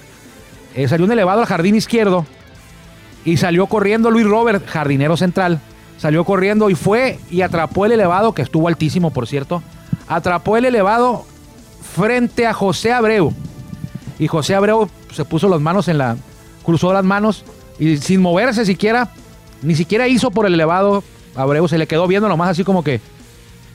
eh, 0.75 0.89
salió 0.89 1.07
un 1.07 1.13
elevado 1.13 1.41
al 1.41 1.47
jardín 1.47 1.77
izquierdo 1.77 2.27
y 3.25 3.37
salió 3.37 3.67
corriendo 3.67 4.11
Luis 4.11 4.27
Robert, 4.27 4.67
jardinero 4.67 5.17
central, 5.17 5.61
salió 5.97 6.25
corriendo 6.25 6.71
y 6.71 6.75
fue 6.75 7.19
y 7.31 7.43
atrapó 7.43 7.87
el 7.87 7.93
elevado, 7.93 8.35
que 8.35 8.43
estuvo 8.43 8.69
altísimo 8.69 9.11
por 9.11 9.27
cierto, 9.27 9.63
atrapó 10.09 10.57
el 10.57 10.65
elevado 10.65 11.25
frente 11.95 12.47
a 12.47 12.53
José 12.53 12.93
Abreu. 12.93 13.33
Y 14.19 14.27
José 14.27 14.55
Abreu 14.55 14.89
se 15.13 15.25
puso 15.25 15.49
las 15.49 15.61
manos 15.61 15.89
en 15.89 15.99
la, 15.99 16.17
cruzó 16.63 16.93
las 16.93 17.05
manos 17.05 17.45
y 17.79 17.97
sin 17.97 18.21
moverse 18.21 18.65
siquiera, 18.65 19.11
ni 19.63 19.75
siquiera 19.75 20.09
hizo 20.09 20.31
por 20.31 20.47
el 20.47 20.55
elevado 20.55 21.03
Abreu 21.37 21.67
se 21.69 21.79
le 21.79 21.87
quedó 21.87 22.07
viendo 22.07 22.29
nomás 22.29 22.51
así 22.51 22.65
como 22.65 22.83
que, 22.85 23.01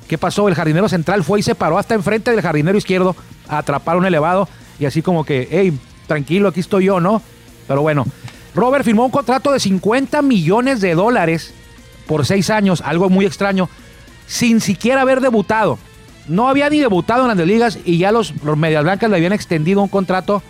¿qué 0.07 0.17
pasó? 0.17 0.47
El 0.47 0.55
jardinero 0.55 0.87
central 0.89 1.23
fue 1.23 1.39
y 1.39 1.43
se 1.43 1.55
paró 1.55 1.77
hasta 1.77 1.95
enfrente 1.95 2.31
del 2.31 2.41
jardinero 2.41 2.77
izquierdo 2.77 3.15
a 3.47 3.59
atrapar 3.59 3.97
un 3.97 4.05
elevado 4.05 4.47
y 4.79 4.85
así 4.85 5.01
como 5.01 5.25
que, 5.25 5.47
hey, 5.51 5.77
tranquilo, 6.07 6.49
aquí 6.49 6.61
estoy 6.61 6.85
yo, 6.85 6.99
¿no? 6.99 7.21
Pero 7.67 7.81
bueno, 7.81 8.05
Robert 8.55 8.85
firmó 8.85 9.05
un 9.05 9.11
contrato 9.11 9.51
de 9.51 9.59
50 9.59 10.21
millones 10.21 10.81
de 10.81 10.95
dólares 10.95 11.53
por 12.07 12.25
seis 12.25 12.49
años, 12.49 12.81
algo 12.81 13.09
muy 13.09 13.25
extraño, 13.25 13.69
sin 14.27 14.61
siquiera 14.61 15.01
haber 15.01 15.21
debutado. 15.21 15.77
No 16.27 16.47
había 16.47 16.69
ni 16.69 16.79
debutado 16.79 17.29
en 17.29 17.37
las 17.37 17.47
ligas 17.47 17.79
y 17.85 17.97
ya 17.97 18.11
los, 18.11 18.33
Medias 18.43 18.83
Blancas 18.83 19.09
le 19.09 19.17
habían 19.17 19.33
extendido 19.33 19.81
un 19.81 19.87
contrato 19.87 20.41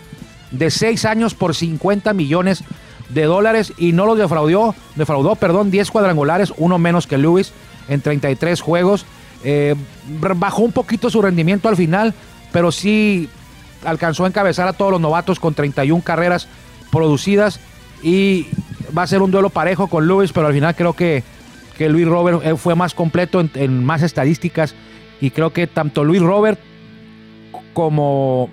de 0.50 0.70
seis 0.70 1.04
años 1.04 1.34
por 1.34 1.54
50 1.54 2.12
millones 2.12 2.64
de 3.08 3.24
dólares 3.24 3.72
y 3.76 3.92
no 3.92 4.06
los 4.06 4.18
defraudó, 4.18 4.74
defraudó, 4.94 5.34
perdón, 5.36 5.70
10 5.70 5.90
cuadrangulares, 5.90 6.52
uno 6.56 6.78
menos 6.78 7.06
que 7.06 7.18
Lewis 7.18 7.52
en 7.88 8.00
33 8.00 8.60
juegos. 8.60 9.04
Eh, 9.42 9.74
bajó 10.36 10.62
un 10.62 10.72
poquito 10.72 11.08
su 11.10 11.22
rendimiento 11.22 11.68
al 11.68 11.76
final, 11.76 12.14
pero 12.52 12.72
sí 12.72 13.28
alcanzó 13.84 14.24
a 14.24 14.28
encabezar 14.28 14.68
a 14.68 14.74
todos 14.74 14.92
los 14.92 15.00
novatos 15.00 15.40
con 15.40 15.54
31 15.54 16.02
carreras 16.02 16.46
producidas 16.90 17.60
y 18.02 18.46
va 18.96 19.02
a 19.02 19.06
ser 19.06 19.22
un 19.22 19.30
duelo 19.30 19.50
parejo 19.50 19.88
con 19.88 20.06
Lewis, 20.06 20.32
pero 20.32 20.46
al 20.46 20.54
final 20.54 20.74
creo 20.74 20.92
que, 20.94 21.22
que 21.76 21.88
Luis 21.88 22.06
Robert 22.06 22.40
eh, 22.44 22.56
fue 22.56 22.74
más 22.74 22.94
completo 22.94 23.40
en, 23.40 23.50
en 23.54 23.84
más 23.84 24.02
estadísticas 24.02 24.74
y 25.20 25.30
creo 25.30 25.52
que 25.52 25.66
tanto 25.66 26.04
Luis 26.04 26.22
Robert 26.22 26.58
como 27.72 28.50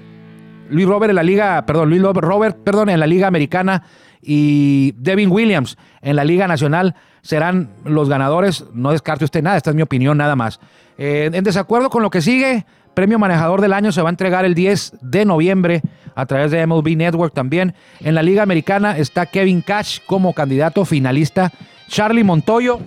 Luis 0.69 0.88
Robert 0.88 1.10
en 1.10 1.15
la 1.15 1.23
liga, 1.23 1.65
perdón, 1.65 1.89
Luis 1.89 2.01
Robert, 2.01 2.57
perdón, 2.63 2.89
en 2.89 2.99
la 2.99 3.07
liga 3.07 3.27
americana 3.27 3.83
y 4.21 4.93
Devin 4.97 5.31
Williams 5.31 5.77
en 6.01 6.15
la 6.15 6.23
Liga 6.23 6.47
Nacional 6.47 6.95
serán 7.21 7.69
los 7.86 8.10
ganadores. 8.10 8.65
No 8.73 8.91
descarte 8.91 9.25
usted 9.25 9.41
nada, 9.41 9.57
esta 9.57 9.69
es 9.69 9.75
mi 9.75 9.81
opinión 9.81 10.17
nada 10.17 10.36
más. 10.36 10.60
Eh, 10.97 11.29
en 11.31 11.43
desacuerdo 11.43 11.89
con 11.89 12.03
lo 12.03 12.10
que 12.10 12.21
sigue, 12.21 12.65
Premio 12.97 13.19
Manejador 13.19 13.62
del 13.62 13.73
Año 13.73 13.91
se 13.91 14.01
va 14.01 14.10
a 14.10 14.17
entregar 14.17 14.43
el 14.43 14.55
10 14.55 14.93
de 15.01 15.23
noviembre 15.23 15.83
a 16.15 16.25
través 16.25 16.49
de 16.49 16.65
MLB 16.65 16.97
Network 16.97 17.31
también. 17.31 17.75
En 17.99 18.15
la 18.15 18.23
Liga 18.23 18.41
Americana 18.41 18.97
está 18.97 19.27
Kevin 19.27 19.62
Cash 19.62 19.99
como 20.07 20.33
candidato 20.33 20.83
finalista. 20.83 21.51
Charlie 21.88 22.23
Montoyo, 22.23 22.79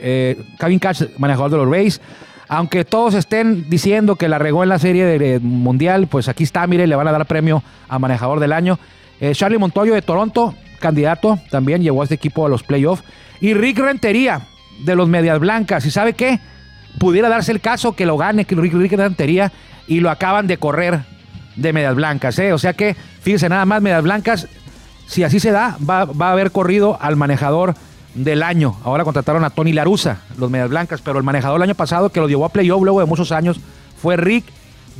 eh, 0.00 0.40
Kevin 0.60 0.78
Cash, 0.78 1.02
manejador 1.18 1.50
de 1.50 1.56
los 1.56 1.68
Rays. 1.68 2.00
Aunque 2.46 2.84
todos 2.84 3.14
estén 3.14 3.68
diciendo 3.68 4.14
que 4.14 4.28
la 4.28 4.38
regó 4.38 4.62
en 4.62 4.68
la 4.68 4.78
serie 4.78 5.40
mundial, 5.40 6.06
pues 6.06 6.28
aquí 6.28 6.44
está, 6.44 6.64
mire, 6.68 6.86
le 6.86 6.94
van 6.94 7.08
a 7.08 7.10
dar 7.10 7.26
premio 7.26 7.64
a 7.88 7.98
manejador 7.98 8.38
del 8.38 8.52
año. 8.52 8.78
Eh, 9.20 9.32
Charlie 9.34 9.58
Montoyo 9.58 9.94
de 9.94 10.02
Toronto, 10.02 10.54
candidato, 10.78 11.40
también 11.50 11.82
llevó 11.82 12.02
a 12.02 12.04
este 12.04 12.14
equipo 12.14 12.46
a 12.46 12.48
los 12.48 12.62
playoffs. 12.62 13.02
Y 13.40 13.54
Rick 13.54 13.80
Rentería 13.80 14.42
de 14.84 14.94
los 14.94 15.08
Medias 15.08 15.40
Blancas. 15.40 15.84
¿Y 15.84 15.90
sabe 15.90 16.12
qué? 16.12 16.38
Pudiera 16.98 17.28
darse 17.28 17.52
el 17.52 17.60
caso 17.60 17.94
que 17.94 18.06
lo 18.06 18.16
gane, 18.16 18.44
que 18.44 18.54
Rick, 18.54 18.92
Rentería, 18.92 19.52
y 19.86 20.00
lo 20.00 20.10
acaban 20.10 20.46
de 20.46 20.58
correr 20.58 21.00
de 21.56 21.72
Medias 21.72 21.94
Blancas. 21.94 22.38
¿eh? 22.38 22.52
O 22.52 22.58
sea 22.58 22.74
que, 22.74 22.96
fíjense 23.20 23.48
nada 23.48 23.64
más, 23.64 23.82
Medias 23.82 24.02
Blancas, 24.02 24.48
si 25.06 25.24
así 25.24 25.40
se 25.40 25.50
da, 25.50 25.76
va, 25.78 26.04
va 26.04 26.28
a 26.28 26.32
haber 26.32 26.52
corrido 26.52 26.98
al 27.00 27.16
manejador 27.16 27.74
del 28.14 28.42
año. 28.42 28.76
Ahora 28.84 29.04
contrataron 29.04 29.44
a 29.44 29.50
Tony 29.50 29.72
Larusa, 29.72 30.20
los 30.38 30.50
Medias 30.50 30.68
Blancas, 30.68 31.00
pero 31.02 31.18
el 31.18 31.24
manejador 31.24 31.58
el 31.58 31.62
año 31.64 31.74
pasado 31.74 32.10
que 32.10 32.20
lo 32.20 32.28
llevó 32.28 32.44
a 32.44 32.50
playoff 32.50 32.82
luego 32.82 33.00
de 33.00 33.06
muchos 33.06 33.32
años 33.32 33.60
fue 34.00 34.16
Rick 34.16 34.44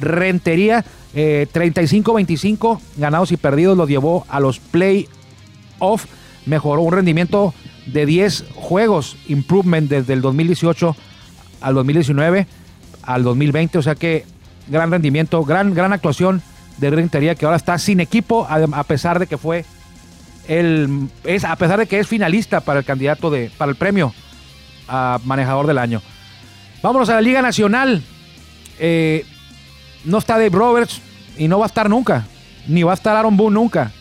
Rentería. 0.00 0.84
35-25 1.14 2.78
eh, 2.78 2.82
ganados 2.96 3.32
y 3.32 3.36
perdidos 3.36 3.76
los 3.76 3.88
llevó 3.88 4.24
a 4.28 4.40
los 4.40 4.58
playoff. 4.60 6.06
Mejoró 6.46 6.80
un 6.80 6.92
rendimiento 6.92 7.52
de 7.86 8.06
10 8.06 8.46
juegos, 8.54 9.16
improvement 9.28 9.90
desde 9.90 10.14
el 10.14 10.22
2018 10.22 10.96
al 11.62 11.74
2019 11.74 12.46
al 13.02 13.22
2020. 13.22 13.78
O 13.78 13.82
sea 13.82 13.94
que 13.94 14.24
gran 14.68 14.90
rendimiento, 14.90 15.44
gran, 15.44 15.74
gran 15.74 15.92
actuación 15.92 16.42
de 16.78 16.90
Rentería 16.90 17.34
que 17.34 17.44
ahora 17.44 17.56
está 17.56 17.78
sin 17.78 18.00
equipo 18.00 18.46
a 18.48 18.84
pesar 18.84 19.18
de 19.18 19.26
que 19.26 19.36
fue 19.36 19.64
el, 20.48 21.08
es, 21.24 21.44
a 21.44 21.54
pesar 21.56 21.78
de 21.78 21.86
que 21.86 21.98
es 21.98 22.06
finalista 22.06 22.60
para 22.60 22.80
el 22.80 22.84
candidato 22.84 23.30
de, 23.30 23.50
para 23.56 23.70
el 23.70 23.76
premio 23.76 24.12
a 24.88 25.20
manejador 25.24 25.66
del 25.66 25.78
año. 25.78 26.02
Vámonos 26.82 27.08
a 27.08 27.14
la 27.14 27.20
Liga 27.20 27.42
Nacional. 27.42 28.02
Eh, 28.78 29.24
no 30.04 30.18
está 30.18 30.34
Dave 30.34 30.50
Roberts 30.50 31.00
y 31.38 31.46
no 31.46 31.58
va 31.58 31.66
a 31.66 31.68
estar 31.68 31.88
nunca. 31.88 32.26
Ni 32.66 32.82
va 32.82 32.92
a 32.92 32.94
estar 32.94 33.16
Aaron 33.16 33.36
Boone 33.36 33.54
nunca. 33.54 33.92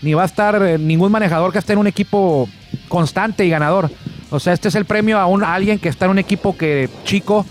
Ni 0.00 0.14
va 0.14 0.22
a 0.22 0.26
estar 0.26 0.62
eh, 0.62 0.78
ningún 0.78 1.12
manejador 1.12 1.52
que 1.52 1.58
esté 1.58 1.74
en 1.74 1.80
un 1.80 1.86
equipo 1.86 2.48
constante 2.88 3.44
y 3.44 3.50
ganador. 3.50 3.90
O 4.32 4.40
sea, 4.40 4.54
este 4.54 4.68
es 4.68 4.74
el 4.76 4.86
premio 4.86 5.18
a, 5.18 5.26
un, 5.26 5.44
alguien 5.44 5.78
que 5.78 5.90
está 5.90 6.06
en 6.06 6.12
un 6.12 6.18
equipo 6.18 6.56
que 6.56 6.88
chico, 7.04 7.44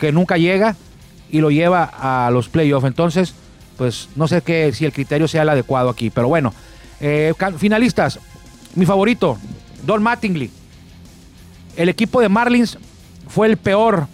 que 0.00 0.10
nunca 0.10 0.38
llega 0.38 0.74
y 1.30 1.42
lo 1.42 1.50
lleva 1.50 1.84
a 1.84 2.30
los 2.30 2.48
playoffs. 2.48 2.86
Entonces, 2.86 3.34
pues 3.76 4.08
no 4.16 4.26
sé 4.26 4.40
qué, 4.40 4.72
si 4.72 4.86
el 4.86 4.92
criterio 4.94 5.28
sea 5.28 5.42
el 5.42 5.50
adecuado 5.50 5.90
aquí. 5.90 6.08
Pero 6.08 6.28
bueno, 6.28 6.54
eh, 6.98 7.34
finalistas, 7.58 8.18
mi 8.74 8.86
favorito, 8.86 9.36
Don 9.84 10.02
Mattingly. 10.02 10.50
El 11.76 11.90
equipo 11.90 12.22
de 12.22 12.30
Marlins 12.30 12.78
fue 13.28 13.46
el 13.46 13.58
peor 13.58 14.06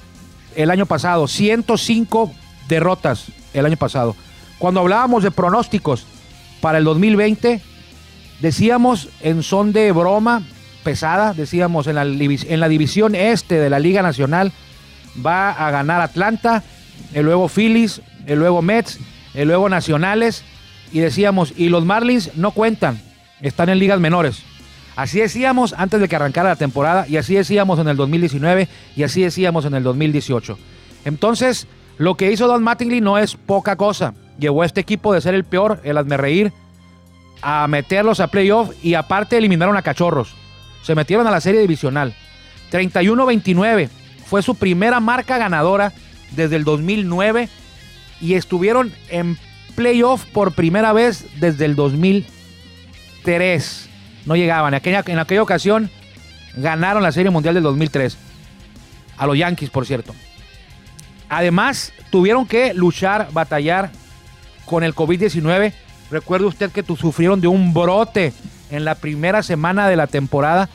el 0.57 0.73
año 0.73 0.87
pasado, 0.87 1.29
105 1.29 2.33
derrotas 2.66 3.27
el 3.55 3.66
año 3.66 3.77
pasado. 3.77 4.16
Cuando 4.59 4.81
hablábamos 4.81 5.23
de 5.23 5.31
pronósticos 5.31 6.07
para 6.61 6.79
el 6.79 6.85
2020, 6.85 7.62
decíamos 8.40 9.11
en 9.20 9.44
son 9.44 9.73
de 9.73 9.92
broma 9.92 10.42
decíamos 11.35 11.87
en 11.87 11.94
la, 11.96 12.03
en 12.03 12.61
la 12.61 12.68
división 12.68 13.14
este 13.14 13.57
de 13.57 13.70
la 13.70 13.79
Liga 13.79 14.03
Nacional 14.03 14.53
va 15.24 15.50
a 15.50 15.70
ganar 15.70 16.00
Atlanta, 16.00 16.62
el 17.14 17.24
luego 17.24 17.48
Phillies, 17.48 18.03
el 18.26 18.38
luego 18.38 18.62
Mets, 18.62 18.98
el 19.35 19.48
luego 19.48 19.68
Nacionales 19.68 20.44
y 20.92 21.00
decíamos, 21.00 21.53
y 21.57 21.68
los 21.68 21.85
Marlins 21.85 22.37
no 22.37 22.50
cuentan, 22.53 23.00
están 23.40 23.68
en 23.68 23.79
ligas 23.79 24.00
menores. 24.00 24.42
Así 24.96 25.20
decíamos 25.20 25.74
antes 25.79 26.00
de 26.00 26.09
que 26.09 26.16
arrancara 26.16 26.50
la 26.50 26.57
temporada 26.57 27.07
y 27.09 27.16
así 27.16 27.35
decíamos 27.35 27.79
en 27.79 27.88
el 27.88 27.96
2019 27.96 28.68
y 28.96 29.03
así 29.03 29.22
decíamos 29.22 29.64
en 29.64 29.74
el 29.74 29.83
2018. 29.83 30.59
Entonces, 31.05 31.66
lo 31.96 32.16
que 32.16 32.33
hizo 32.33 32.48
Don 32.48 32.62
Mattingly 32.62 33.00
no 33.00 33.16
es 33.18 33.37
poca 33.37 33.76
cosa. 33.76 34.14
Llevó 34.38 34.62
a 34.62 34.66
este 34.66 34.81
equipo 34.81 35.14
de 35.14 35.20
ser 35.20 35.35
el 35.35 35.44
peor, 35.44 35.81
el 35.85 35.96
hazme 35.96 36.53
a 37.42 37.66
meterlos 37.68 38.20
a 38.20 38.29
playoff 38.29 38.72
y 38.83 38.94
aparte 38.94 39.38
eliminaron 39.38 39.76
a 39.76 39.83
Cachorros. 39.83 40.35
Se 40.82 40.94
metieron 40.94 41.26
a 41.26 41.30
la 41.30 41.40
serie 41.40 41.60
divisional. 41.60 42.14
31-29 42.70 43.88
fue 44.26 44.42
su 44.42 44.54
primera 44.54 45.00
marca 45.00 45.38
ganadora 45.38 45.94
desde 46.32 46.56
el 46.56 46.64
2009 46.64 47.48
y 48.20 48.34
estuvieron 48.34 48.92
en 49.08 49.38
playoff 49.74 50.26
por 50.26 50.52
primera 50.52 50.92
vez 50.92 51.24
desde 51.40 51.64
el 51.64 51.74
2003. 51.74 53.88
No 54.26 54.36
llegaban. 54.36 54.74
En 54.74 54.78
aquella, 54.78 55.02
en 55.06 55.18
aquella 55.18 55.42
ocasión 55.42 55.90
ganaron 56.56 57.02
la 57.02 57.12
Serie 57.12 57.30
Mundial 57.30 57.54
del 57.54 57.62
2003. 57.64 58.16
A 59.16 59.26
los 59.26 59.36
Yankees, 59.36 59.70
por 59.70 59.86
cierto. 59.86 60.14
Además, 61.28 61.92
tuvieron 62.10 62.46
que 62.46 62.72
luchar, 62.74 63.28
batallar 63.32 63.90
con 64.64 64.84
el 64.84 64.94
COVID-19. 64.94 65.72
Recuerde 66.10 66.46
usted 66.46 66.70
que 66.70 66.82
sufrieron 66.82 67.40
de 67.40 67.48
un 67.48 67.72
brote 67.72 68.32
en 68.70 68.85
la 68.85 68.94
primera 68.94 69.42
semana 69.42 69.88
de 69.88 69.96
la 69.96 70.06
temporada, 70.06 70.68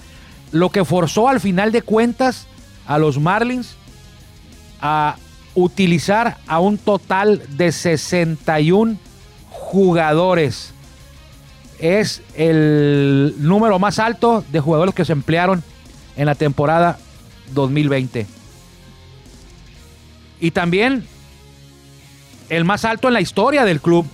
lo 0.51 0.69
que 0.69 0.85
forzó 0.85 1.29
al 1.29 1.39
final 1.39 1.71
de 1.71 1.81
cuentas 1.81 2.47
a 2.87 2.97
los 2.97 3.19
Marlins 3.19 3.75
a 4.81 5.15
utilizar 5.55 6.37
a 6.47 6.59
un 6.59 6.77
total 6.77 7.41
de 7.57 7.71
61 7.71 8.97
jugadores. 9.49 10.73
Es 11.79 12.21
el 12.35 13.35
número 13.37 13.79
más 13.79 13.99
alto 13.99 14.43
de 14.51 14.59
jugadores 14.59 14.93
que 14.93 15.05
se 15.05 15.13
emplearon 15.13 15.63
en 16.15 16.25
la 16.25 16.35
temporada 16.35 16.97
2020. 17.53 18.27
Y 20.39 20.51
también 20.51 21.05
el 22.49 22.65
más 22.65 22.85
alto 22.85 23.07
en 23.07 23.13
la 23.13 23.21
historia 23.21 23.65
del 23.65 23.81
club 23.81 24.05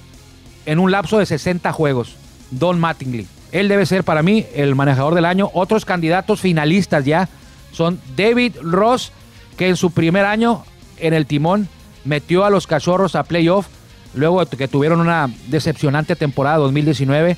en 0.65 0.79
un 0.79 0.91
lapso 0.91 1.17
de 1.17 1.25
60 1.25 1.71
juegos, 1.71 2.15
Don 2.51 2.79
Mattingly. 2.79 3.27
Él 3.51 3.67
debe 3.67 3.85
ser 3.85 4.03
para 4.03 4.23
mí 4.23 4.45
el 4.53 4.75
manejador 4.75 5.15
del 5.15 5.25
año. 5.25 5.49
Otros 5.53 5.85
candidatos 5.85 6.39
finalistas 6.39 7.05
ya 7.05 7.29
son 7.71 7.99
David 8.15 8.55
Ross, 8.61 9.11
que 9.57 9.67
en 9.67 9.75
su 9.75 9.91
primer 9.91 10.25
año 10.25 10.63
en 11.01 11.13
el 11.13 11.25
timón, 11.25 11.67
metió 12.05 12.45
a 12.45 12.49
los 12.49 12.67
cachorros 12.67 13.15
a 13.15 13.23
playoff, 13.23 13.67
luego 14.13 14.45
que 14.45 14.67
tuvieron 14.67 14.99
una 15.01 15.29
decepcionante 15.47 16.15
temporada 16.15 16.57
2019. 16.57 17.37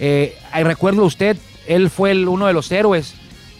Eh, 0.00 0.36
recuerdo 0.62 1.04
usted, 1.04 1.36
él 1.66 1.90
fue 1.90 2.26
uno 2.26 2.46
de 2.46 2.52
los 2.52 2.70
héroes 2.70 3.14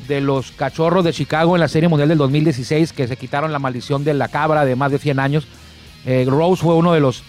de 0.08 0.20
los 0.20 0.50
cachorros 0.52 1.04
de 1.04 1.12
Chicago 1.12 1.56
en 1.56 1.60
la 1.60 1.68
Serie 1.68 1.88
Mundial 1.88 2.08
del 2.08 2.18
2016, 2.18 2.92
que 2.92 3.08
se 3.08 3.16
quitaron 3.16 3.52
la 3.52 3.58
maldición 3.58 4.04
de 4.04 4.12
la 4.14 4.28
cabra 4.28 4.64
de 4.64 4.76
más 4.76 4.92
de 4.92 4.98
100 4.98 5.18
años. 5.18 5.46
Eh, 6.04 6.26
Rose 6.28 6.62
fue 6.62 6.74
uno 6.74 6.92
de 6.92 7.00
los, 7.00 7.22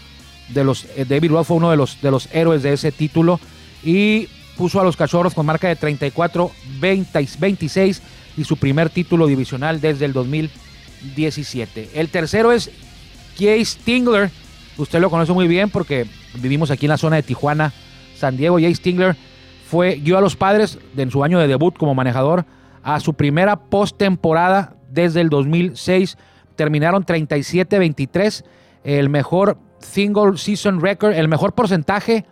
de 0.50 0.64
los 0.64 0.86
eh, 0.98 1.06
David 1.08 1.32
Rose 1.32 1.48
fue 1.48 1.58
uno 1.58 1.72
de 1.72 1.78
los, 1.78 2.02
de 2.02 2.12
los 2.12 2.28
héroes 2.34 2.64
de 2.64 2.74
ese 2.74 2.92
título 2.92 3.40
y 3.84 4.28
puso 4.58 4.80
a 4.80 4.84
los 4.84 4.98
cachorros 4.98 5.34
con 5.34 5.46
marca 5.46 5.68
de 5.68 5.78
34-26 5.78 8.02
y 8.38 8.44
su 8.44 8.58
primer 8.58 8.90
título 8.90 9.28
divisional 9.28 9.82
desde 9.82 10.06
el 10.06 10.14
2000 10.14 10.52
17. 11.14 11.92
El 11.94 12.10
tercero 12.10 12.52
es 12.52 12.72
Jay 13.38 13.64
Stingler. 13.64 14.32
Usted 14.78 15.00
lo 15.00 15.10
conoce 15.10 15.34
muy 15.34 15.48
bien 15.48 15.70
porque 15.70 16.08
vivimos 16.36 16.72
aquí 16.72 16.86
en 16.86 16.92
la 16.92 16.98
zona 16.98 17.18
de 17.18 17.24
Tijuana, 17.24 17.74
San 18.18 18.38
Diego. 18.38 18.58
Jay 18.60 18.74
Stingler 18.74 19.16
fue, 19.70 19.96
guió 19.96 20.18
a 20.18 20.22
los 20.22 20.36
padres 20.36 20.80
en 20.98 21.12
su 21.12 21.24
año 21.24 21.40
de 21.40 21.48
debut 21.48 21.78
como 21.78 21.94
manejador 21.94 22.46
a 22.84 23.00
su 23.00 23.14
primera 23.14 23.58
postemporada 23.58 24.76
desde 24.90 25.22
el 25.22 25.30
2006. 25.30 26.18
Terminaron 26.56 27.06
37-23, 27.06 28.46
el 28.84 29.10
mejor 29.10 29.58
single 29.80 30.38
season 30.38 30.82
record, 30.82 31.14
el 31.14 31.28
mejor 31.28 31.54
porcentaje 31.54 32.26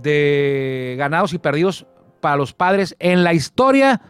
de 0.00 0.94
ganados 0.98 1.32
y 1.32 1.38
perdidos 1.38 1.86
para 2.20 2.36
los 2.36 2.52
padres 2.52 2.96
en 2.98 3.24
la 3.24 3.34
historia 3.34 4.00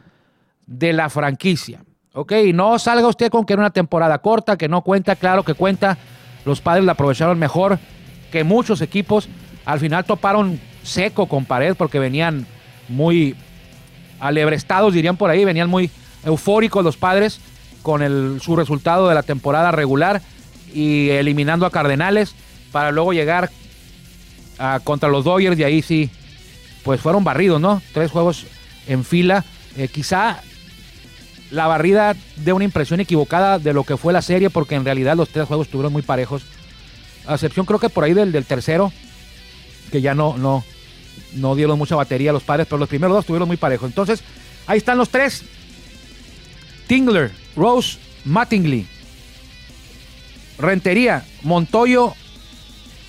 de 0.66 0.92
la 0.92 1.10
franquicia. 1.10 1.84
Ok, 2.14 2.32
no 2.52 2.78
salga 2.78 3.08
usted 3.08 3.30
con 3.30 3.46
que 3.46 3.54
era 3.54 3.62
una 3.62 3.70
temporada 3.70 4.18
corta, 4.18 4.58
que 4.58 4.68
no 4.68 4.82
cuenta, 4.82 5.16
claro 5.16 5.44
que 5.44 5.54
cuenta. 5.54 5.96
Los 6.44 6.60
padres 6.60 6.84
la 6.84 6.92
aprovecharon 6.92 7.38
mejor 7.38 7.78
que 8.30 8.44
muchos 8.44 8.82
equipos. 8.82 9.28
Al 9.64 9.80
final 9.80 10.04
toparon 10.04 10.60
seco 10.82 11.26
con 11.26 11.46
pared 11.46 11.74
porque 11.74 11.98
venían 11.98 12.46
muy 12.88 13.34
alebrestados, 14.20 14.92
dirían 14.92 15.16
por 15.16 15.30
ahí, 15.30 15.44
venían 15.44 15.70
muy 15.70 15.90
eufóricos 16.24 16.84
los 16.84 16.96
padres 16.96 17.40
con 17.82 18.02
el, 18.02 18.38
su 18.40 18.56
resultado 18.56 19.08
de 19.08 19.14
la 19.14 19.22
temporada 19.22 19.72
regular 19.72 20.20
y 20.72 21.08
eliminando 21.10 21.66
a 21.66 21.70
Cardenales 21.70 22.34
para 22.70 22.92
luego 22.92 23.12
llegar 23.12 23.50
a, 24.58 24.80
contra 24.80 25.08
los 25.08 25.24
Dodgers 25.24 25.58
y 25.58 25.64
ahí 25.64 25.82
sí, 25.82 26.10
pues 26.82 27.00
fueron 27.00 27.24
barridos, 27.24 27.60
¿no? 27.60 27.82
Tres 27.92 28.10
juegos 28.10 28.46
en 28.86 29.04
fila. 29.04 29.44
Eh, 29.76 29.88
quizá 29.88 30.42
la 31.50 31.66
barrida 31.66 32.16
de 32.36 32.52
una 32.52 32.64
impresión 32.64 33.00
equivocada 33.00 33.58
de 33.58 33.72
lo 33.72 33.84
que 33.84 33.96
fue 33.96 34.12
la 34.12 34.22
serie, 34.22 34.50
porque 34.50 34.74
en 34.74 34.84
realidad 34.84 35.16
los 35.16 35.28
tres 35.28 35.46
juegos 35.46 35.66
estuvieron 35.66 35.92
muy 35.92 36.02
parejos. 36.02 36.42
A 37.26 37.34
excepción 37.34 37.66
creo 37.66 37.78
que 37.78 37.88
por 37.88 38.04
ahí 38.04 38.14
del, 38.14 38.32
del 38.32 38.46
tercero, 38.46 38.92
que 39.90 40.00
ya 40.00 40.14
no, 40.14 40.36
no, 40.38 40.64
no 41.34 41.54
dieron 41.54 41.78
mucha 41.78 41.94
batería 41.94 42.30
a 42.30 42.32
los 42.32 42.42
padres, 42.42 42.66
pero 42.68 42.78
los 42.78 42.88
primeros 42.88 43.14
dos 43.14 43.22
estuvieron 43.22 43.48
muy 43.48 43.56
parejos. 43.56 43.88
Entonces, 43.88 44.22
ahí 44.66 44.78
están 44.78 44.98
los 44.98 45.10
tres. 45.10 45.44
Tingler, 46.86 47.30
Rose, 47.56 47.98
Mattingly. 48.24 48.86
Rentería, 50.58 51.24
Montoyo 51.42 52.14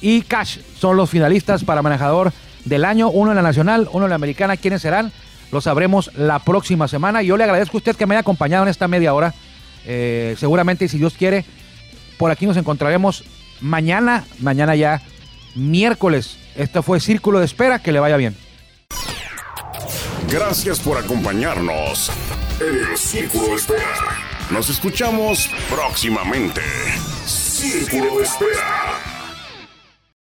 y 0.04 0.22
Cash 0.22 0.60
son 0.78 0.98
los 0.98 1.10
finalistas 1.10 1.64
para 1.64 1.82
manejador 1.82 2.34
del 2.66 2.84
año. 2.84 3.10
Uno 3.10 3.32
en 3.32 3.38
la 3.38 3.42
nacional, 3.42 3.88
uno 3.94 4.06
en 4.06 4.10
la 4.10 4.16
americana. 4.16 4.58
¿Quiénes 4.58 4.82
serán? 4.82 5.14
Lo 5.50 5.62
sabremos 5.62 6.12
la 6.16 6.40
próxima 6.40 6.90
semana. 6.90 7.22
Yo 7.22 7.38
le 7.38 7.46
agradezco 7.46 7.78
a 7.78 7.80
usted 7.80 7.96
que 7.96 8.06
me 8.06 8.16
haya 8.16 8.20
acompañado 8.20 8.64
en 8.64 8.70
esta 8.70 8.90
media 8.90 9.14
hora. 9.14 9.34
Eh, 9.86 10.36
seguramente, 10.38 10.90
si 10.90 10.98
Dios 10.98 11.14
quiere, 11.14 11.46
por 12.18 12.32
aquí 12.32 12.46
nos 12.46 12.58
encontraremos 12.58 13.24
mañana. 13.62 14.26
Mañana 14.40 14.76
ya 14.76 15.02
miércoles. 15.56 16.38
Este 16.58 16.82
fue 16.82 17.00
Círculo 17.00 17.40
de 17.40 17.46
Espera, 17.46 17.80
que 17.80 17.94
le 17.94 18.02
vaya 18.02 18.18
bien. 18.18 18.36
Gracias 20.30 20.80
por 20.80 20.98
acompañarnos 20.98 22.12
en 22.60 22.92
el 22.92 22.98
Círculo 22.98 23.48
de 23.48 23.56
Espera. 23.56 24.18
Nos 24.52 24.70
escuchamos 24.70 25.50
próximamente. 25.70 26.62
Círculo 27.26 28.18
de 28.18 28.24
Espera. 28.24 29.03